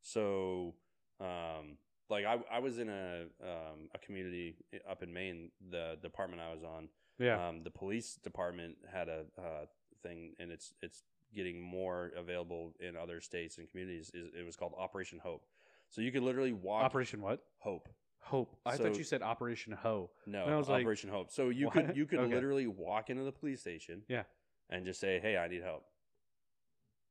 [0.02, 0.74] So,
[1.18, 4.56] um, like I, I was in a um, a community
[4.88, 6.88] up in Maine, the department I was on.
[7.18, 7.48] Yeah.
[7.48, 9.66] Um, the police department had a uh,
[10.03, 11.03] thing, and it's it's
[11.34, 14.11] getting more available in other states and communities.
[14.14, 15.44] Is it was called Operation Hope.
[15.88, 17.40] So you could literally walk Operation what?
[17.59, 17.88] Hope.
[18.20, 18.57] Hope.
[18.66, 20.11] I So- thought you said Operation Ho.
[20.26, 21.30] No, And I was like, Operation Hope.
[21.30, 21.74] So you what?
[21.74, 22.34] could you could Okay.
[22.34, 24.24] literally walk into the police station, Yeah.
[24.68, 25.84] and just say, "Hey, I need help."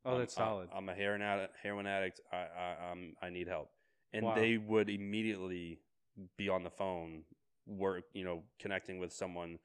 [0.06, 0.70] Oh, I'm- that's I'm- solid.
[0.74, 1.56] I'm, a heroin addict.
[1.62, 2.22] Heroin addict.
[2.32, 3.72] I I I'm, I need help,
[4.14, 4.36] and Wow.
[4.36, 5.80] they would immediately
[6.38, 7.24] be on the phone,
[7.66, 9.60] work you know, connecting with someone,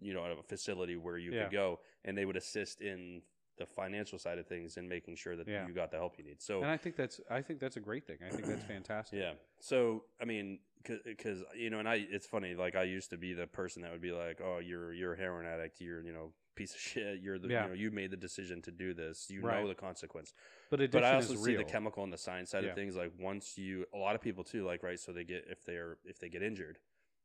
[0.00, 1.44] you know, at a facility where you Yeah.
[1.44, 3.22] could go, and they would assist in
[3.56, 5.66] the financial side of things and making sure that Yeah.
[5.66, 6.42] you got the help you need.
[6.42, 8.18] So and I think that's I think that's a great thing.
[8.24, 9.18] I think that's fantastic.
[9.20, 9.34] yeah.
[9.60, 10.58] So I mean,
[11.04, 12.54] because you know, and I it's funny.
[12.54, 15.16] Like I used to be the person that would be like, "Oh, you're you're a
[15.16, 15.80] heroin addict.
[15.80, 17.20] You're you know piece of shit.
[17.20, 17.62] You're the Yeah.
[17.62, 19.30] you know you made the decision to do this.
[19.30, 19.60] You Right.
[19.62, 20.34] know the consequence."
[20.68, 21.58] But addiction But I also see real.
[21.64, 22.70] the chemical and the science side Yeah.
[22.70, 22.96] of things.
[22.96, 24.98] Like once you, a lot of people too, like right.
[24.98, 26.80] So they get if they're if they get injured,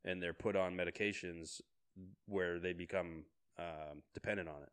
[0.06, 1.60] and they're put on medications
[2.28, 3.24] where they become
[3.58, 4.72] um, dependent on it.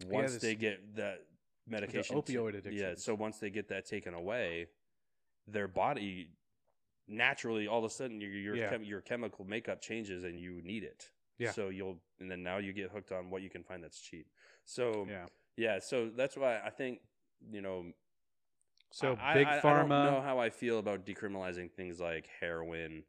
[0.00, 1.20] Yeah, Once this- they get that
[1.66, 2.94] medication, ta- opioid yeah.
[2.96, 4.68] So once they get that taken away,
[5.46, 6.30] their body
[7.06, 8.70] naturally all of a sudden your your, Yeah.
[8.70, 11.10] chem- your chemical makeup changes and you need it.
[11.38, 11.50] Yeah.
[11.50, 14.26] So you'll and then now you get hooked on what you can find that's cheap.
[14.64, 15.26] So yeah.
[15.56, 17.00] yeah, so that's why I think
[17.50, 17.92] you know.
[18.92, 19.92] So I, big I, pharma.
[19.92, 23.02] I don't know how I feel about decriminalizing things like heroin.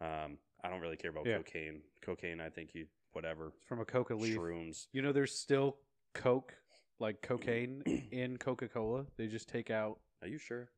[0.00, 1.38] Um, I don't really care about Yeah.
[1.38, 1.82] cocaine.
[2.02, 3.52] Cocaine, I think you whatever.
[3.66, 4.36] from a coca leaf.
[4.36, 4.86] Shrooms.
[4.92, 5.76] You know, there's still
[6.14, 6.54] coke,
[6.98, 7.22] like mm.
[7.22, 7.82] cocaine,
[8.12, 9.06] in Coca Cola.
[9.16, 9.98] They just take out.
[10.22, 10.68] Are you sure?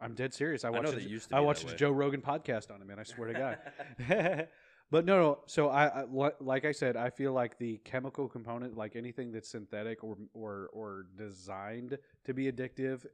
[0.00, 0.64] I'm dead serious.
[0.64, 0.94] I I know watched.
[0.96, 1.78] a- used to I be watched that a way.
[1.78, 2.98] Joe Rogan podcast on it, man.
[2.98, 3.58] I swear to God.
[4.90, 5.38] but no, no.
[5.46, 9.32] So I, I, li- like I said, I feel like the chemical component, like anything
[9.32, 13.06] that's synthetic or or or designed to be addictive,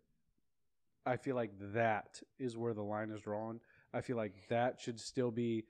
[1.06, 3.60] I feel like that is where the line is drawn.
[3.92, 5.64] I feel like that should still be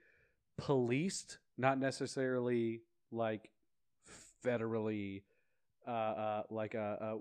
[0.57, 3.51] policed, not necessarily like
[4.45, 5.23] federally,
[5.87, 7.17] uh, uh, like a, a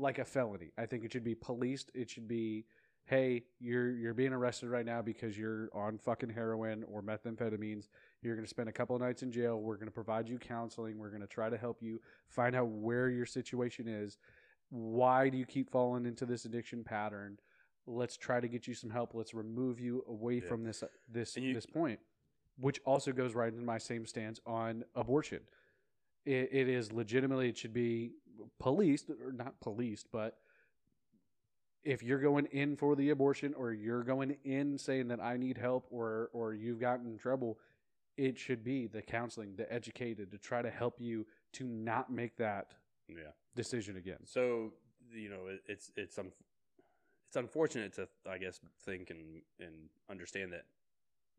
[0.00, 0.72] like a felony.
[0.78, 1.90] I think it should be policed.
[1.94, 2.64] It should be,
[3.06, 7.88] hey, you're you're being arrested right now because you're on fucking heroin or methamphetamines.
[8.22, 9.60] You're going to spend a couple of nights in jail.
[9.60, 10.98] We're going to provide you counseling.
[10.98, 14.18] We're going to try to help you find out where your situation is.
[14.70, 17.38] Why do you keep falling into this addiction pattern?
[17.86, 19.14] Let's try to get you some help.
[19.14, 20.48] Let's remove you away Yeah.
[20.48, 22.00] from this this you- this point,
[22.60, 25.40] which also goes right into my same stance on abortion.
[26.24, 28.12] It, it is legitimately it should be
[28.58, 30.38] policed or not policed, but
[31.84, 35.56] if you're going in for the abortion or you're going in saying that I need
[35.56, 37.58] help or or you've gotten in trouble,
[38.16, 42.36] it should be the counseling, the educated to try to help you to not make
[42.36, 42.74] that
[43.08, 43.32] Yeah.
[43.54, 44.18] decision again.
[44.24, 44.74] So
[45.14, 46.32] you know, it, it's it's um,
[47.28, 50.64] it's unfortunate to I guess think and and understand that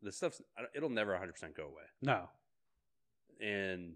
[0.02, 0.40] the stuff's
[0.74, 2.28] it'll never 100 percent go away, No.
[3.40, 3.94] and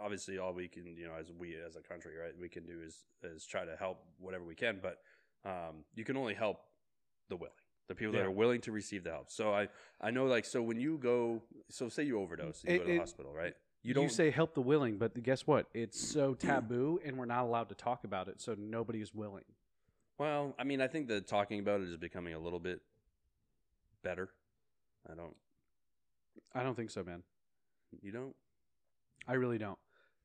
[0.00, 2.80] obviously all we can you know as we as a country right we can do
[2.84, 4.98] is is try to help whatever we can, but
[5.44, 6.58] um, you can only help
[7.28, 7.52] the willing.
[7.88, 9.30] The people that are willing to receive the help.
[9.30, 9.68] So I,
[10.00, 12.84] I know like so when you go so say you overdose and you It- go
[12.86, 15.66] to the hospital right You, you don't say help the willing, but guess what?
[15.72, 19.44] It's so taboo and we're not allowed to talk about it, so nobody is willing.
[20.18, 22.80] Well, I mean, I think that talking about it is becoming a little bit
[24.02, 24.30] better.
[25.10, 25.34] I don't.
[26.54, 27.22] I don't think so, man.
[28.02, 28.34] You don't.
[29.28, 29.78] I really don't.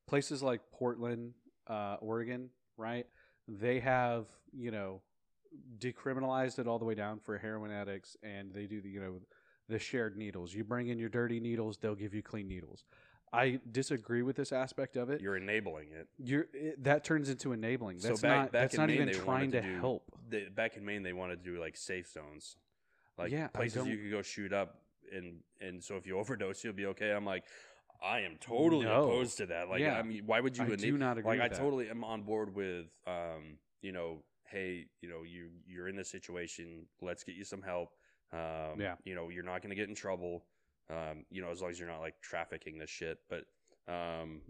[0.08, 1.34] Places like Portland,
[1.68, 3.06] uh, Oregon, right?
[3.48, 5.02] They have, you know,
[5.80, 9.14] decriminalized it all the way down for heroin addicts, and they do the, you know,
[9.70, 10.54] the shared needles.
[10.54, 12.84] You bring in your dirty needles, they'll give you clean needles.
[13.34, 15.22] I disagree with this aspect of it.
[15.22, 16.08] You're enabling it.
[16.18, 18.00] You're it, that turns into enabling.
[18.00, 18.52] So That's back- not.
[18.52, 20.04] back that's not Maine, even trying to to do- help.
[20.30, 22.58] They, back in Maine, they wanted to do like safe zones,
[23.24, 26.74] like Yeah, places you could go shoot up, and and so if you overdose, you'll
[26.74, 27.12] be okay.
[27.12, 27.44] I'm like,
[28.04, 29.04] I am totally No.
[29.04, 29.70] opposed to that.
[29.70, 29.98] Like, Yeah.
[29.98, 31.58] I mean, why would you I do not agree like, I that.
[31.58, 36.10] totally am on board with, um, you know, hey, you know, you you're in this
[36.10, 36.88] situation.
[37.02, 37.90] Let's get you some help.
[38.34, 38.96] Um, Yeah.
[39.04, 40.46] You know, you're not going to get in trouble.
[40.90, 43.20] Um, you know, as long as you're not like trafficking this shit.
[43.30, 43.46] But
[43.88, 44.42] um,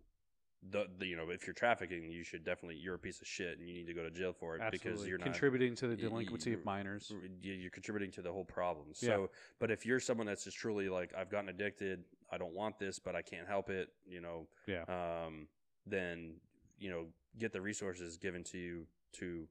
[0.70, 3.58] the, the you know, if you're trafficking, you should definitely you're a piece of shit
[3.58, 5.96] and you need to go to jail for it because you're not contributing to the
[5.96, 7.12] delinquency of you're- minors.
[7.42, 8.88] you- you're contributing to the whole problem.
[9.00, 9.10] Yeah.
[9.10, 12.78] So, but if you're someone that's just truly like, I've gotten addicted, I don't want
[12.78, 14.84] this, but I can't help it, you know, Yeah.
[15.26, 15.48] um,
[15.88, 16.36] then
[16.78, 17.08] you know,
[17.40, 19.48] get the resources given to you to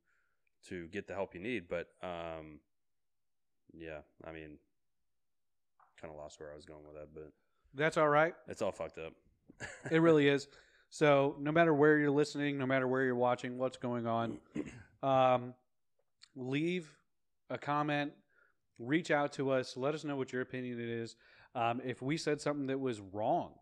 [0.69, 1.69] to get the help you need.
[1.69, 2.61] But um,
[3.73, 4.59] yeah, I mean,
[6.01, 7.33] kind of lost where I was going with that, but
[7.75, 8.35] That's all right.
[8.49, 9.13] it's all fucked up.
[9.91, 10.47] It really is.
[10.91, 14.39] So no matter where you're listening, no matter where you're watching, what's going on,
[15.03, 15.55] um,
[16.35, 16.91] leave
[17.49, 18.13] a comment,
[18.79, 21.17] reach out to us, let us know what your opinion it is.
[21.55, 23.53] Um, if we said something that was wrong,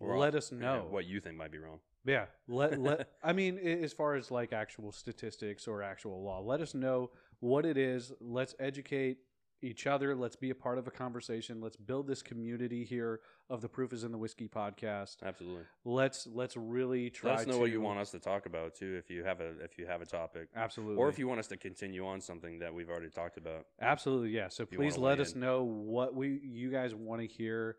[0.00, 0.86] Or let us yeah, know.
[0.88, 1.78] what you think might be wrong.
[2.04, 3.10] Yeah, let let.
[3.22, 7.64] I mean, as far as like actual statistics or actual law, let us know what
[7.64, 8.12] it is.
[8.20, 9.18] Let's educate
[9.62, 10.14] each other.
[10.14, 11.60] Let's be a part of a conversation.
[11.60, 15.16] Let's build this community here of the Proof is in the Whisky podcast.
[15.24, 15.62] Absolutely.
[15.84, 17.30] Let's let's really try.
[17.30, 19.50] Let us know what you want us to talk about too, if you have a
[19.62, 20.48] if you have a topic.
[20.56, 20.96] Absolutely.
[20.96, 23.66] or if you want us to continue on something that we've already talked about.
[23.80, 24.48] Absolutely, yeah.
[24.48, 25.40] So please let us in.
[25.40, 27.76] know what we you guys want to hear.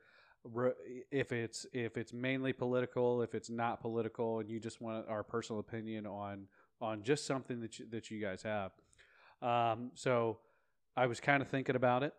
[1.12, 5.24] If it's if it's mainly political, if it's not political, and you just want our
[5.24, 6.48] personal opinion on
[6.82, 8.72] on just something that you, that you guys have.
[9.42, 10.40] Um, so
[10.96, 12.14] I was kind of thinking about it.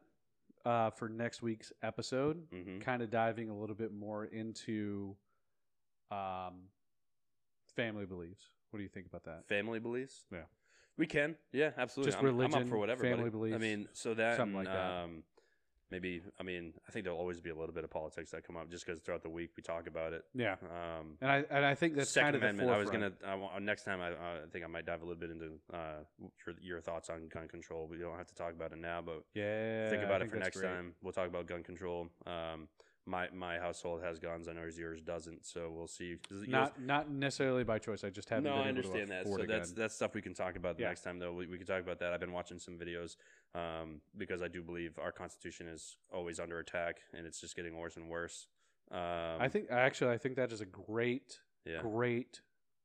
[0.65, 5.17] uh, for next week's episode, hmm kind of diving a little bit more into
[6.11, 6.69] um,
[7.77, 8.43] family beliefs.
[8.71, 9.47] What do you think about that?
[9.49, 10.25] Family beliefs.
[10.33, 10.39] Yeah.
[10.97, 11.37] we can.
[11.53, 12.13] Yeah, absolutely.
[12.13, 13.03] Just I'm, I'm up for whatever.
[13.03, 13.31] family buddy.
[13.31, 15.05] beliefs, I mean, so that something and, like that.
[15.05, 15.23] Um,
[15.95, 16.23] maybe.
[16.41, 18.69] I mean, I think there'll always be a little bit of politics that come up
[18.71, 20.25] just because throughout the week we talk about it.
[20.35, 22.71] Yeah, Um, and I and I think that's Second kind of the Amendment.
[22.71, 24.01] I was gonna I, wa- next time.
[24.01, 24.15] I, uh,
[24.45, 25.79] I think I might dive a little bit into uh,
[26.47, 27.87] your, your thoughts on gun control.
[27.89, 30.33] We don't have to talk about it now, but Yeah, think I about it think
[30.33, 30.69] for next great.
[30.69, 30.95] time.
[31.03, 32.09] We'll talk about gun control.
[32.27, 32.69] Um,
[33.07, 34.49] my my household has guns.
[34.49, 36.17] I know yours doesn't, so we'll see.
[36.31, 38.03] Not not necessarily by choice.
[38.03, 38.45] I just haven't.
[38.45, 39.29] no, been I able to understand that.
[39.29, 40.89] So that's that's stuff we can talk about the Yeah.
[40.89, 41.33] next time, though.
[41.35, 42.15] We, we can talk about that.
[42.15, 43.17] I've been watching some videos
[43.55, 47.77] um, because I do believe our Constitution is always under attack, and it's just getting
[47.77, 48.47] worse and worse.
[48.91, 48.99] Um,
[49.41, 52.41] I think actually I think that is a great yeah, great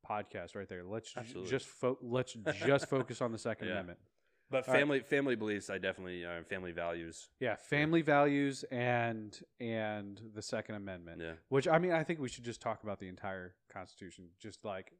[0.08, 0.82] podcast right there.
[0.84, 1.50] Let's Absolutely.
[1.50, 3.74] just fo- let's just focus on the Second Yeah.
[3.74, 3.98] Amendment.
[4.50, 4.80] but all right.
[4.80, 7.28] family family beliefs, I definitely uh, family values.
[7.38, 11.20] Yeah, family values and and the Second Amendment.
[11.20, 14.28] Yeah, Which I mean, I think we should just talk about the entire Constitution.
[14.38, 14.92] Just like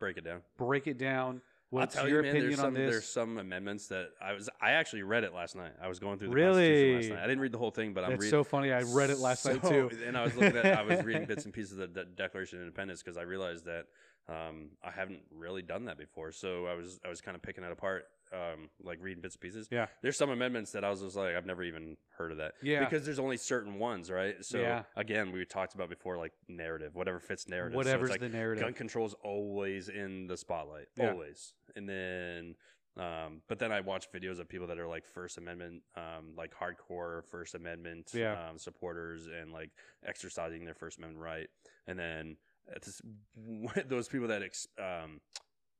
[0.00, 0.40] break it down.
[0.56, 1.40] break it down.
[1.70, 2.90] What's I'll tell your you, man, opinion there's on some, this?
[2.90, 4.48] There's some amendments that I was.
[4.60, 5.72] I actually read it last night.
[5.82, 6.54] I was going through the Really?
[6.92, 7.24] Constitution last night.
[7.24, 8.30] I didn't read the whole thing, but I'm That's reading.
[8.38, 8.72] so funny.
[8.72, 9.90] I read it last night So- too.
[10.06, 12.58] And I was looking at, I was reading bits and pieces of the De- Declaration
[12.58, 13.84] of Independence because I realized that
[14.28, 16.32] um, I haven't really done that before.
[16.32, 19.40] So I was, I was kind of picking it apart, um, like reading bits and
[19.40, 19.68] pieces.
[19.70, 19.86] Yeah.
[20.02, 22.54] There's some amendments that I was just like, I've never even heard of that.
[22.62, 22.80] Yeah.
[22.84, 24.36] Because there's only certain ones, right?
[24.44, 24.82] So Yeah.
[24.96, 27.74] again, we talked about before, like narrative, whatever fits narrative.
[27.74, 28.64] So Whatever's like the narrative.
[28.64, 31.10] gun control's always in the spotlight, Yeah.
[31.10, 31.54] always.
[31.76, 32.56] And then,
[32.96, 36.52] um, but then I watch videos of people that are like First Amendment, um, like
[36.54, 38.48] hardcore First Amendment Yeah.
[38.50, 39.70] um, supporters, and like
[40.04, 41.48] exercising their First Amendment right.
[41.86, 42.36] And then
[42.74, 43.00] at this,
[43.88, 45.20] those people that ex, um,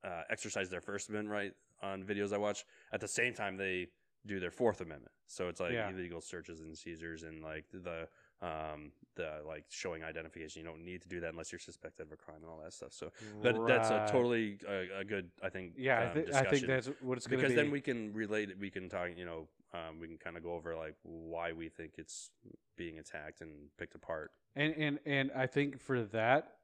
[0.04, 1.52] uh, exercise their First Amendment right
[1.82, 3.88] on videos I watch, at the same time they
[4.26, 5.12] do their Fourth Amendment.
[5.26, 5.90] So it's like Yeah.
[5.90, 8.08] illegal searches and seizures and like the
[8.40, 10.62] um the like showing identification.
[10.62, 12.72] You don't need to do that unless you're suspected of a crime and all that
[12.72, 12.92] stuff.
[12.92, 13.10] So
[13.42, 15.72] but that's a totally a, a good, I think.
[15.76, 17.56] Yeah, I, um, thi- I think that's what it's going to because be.
[17.56, 18.48] then we can relate.
[18.58, 19.08] We can talk.
[19.16, 22.30] You know, um, we can kind of go over like why we think it's
[22.76, 24.30] being attacked and picked apart.
[24.56, 26.54] and and and I think for that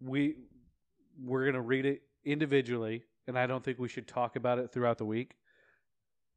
[0.00, 0.36] we
[1.22, 4.98] we're gonna read it individually, and I don't think we should talk about it throughout
[4.98, 5.36] the week,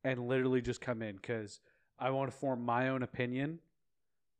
[0.04, 1.60] and literally just come in because
[2.00, 3.60] I want to form my own opinion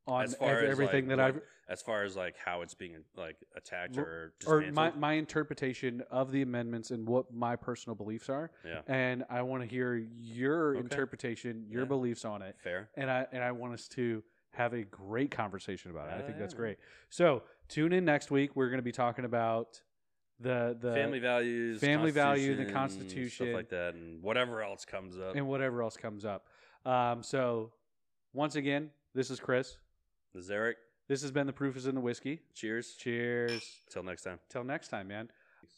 [0.06, 2.72] on As far ev- as, everything like, that I've As far as like how it's
[2.74, 7.56] being like attacked Or- or or my my interpretation of the amendments and what my
[7.56, 10.80] personal beliefs are, yeah, and I want to hear your Okay.
[10.80, 11.88] interpretation, your Yeah.
[11.88, 12.88] beliefs on it, fair.
[12.94, 16.12] and I and I want us to have a great conversation about it.
[16.12, 16.56] I Yeah, think that's ah.
[16.56, 16.78] great.
[17.10, 18.56] So tune in next week.
[18.56, 19.82] We're going to be talking about
[20.40, 25.18] the the family values, family value, the Constitution, stuff like that, and whatever else comes
[25.18, 25.34] up.
[25.36, 26.46] and whatever else comes up.
[26.86, 27.72] Um, so
[28.32, 29.78] once again, this is Chris.
[30.34, 30.76] This is Eric.
[31.08, 32.42] This has been the proof is in the whisky.
[32.54, 32.94] Cheers.
[32.98, 33.80] Cheers.
[33.90, 34.38] Till next time.
[34.50, 35.30] Till next time, man.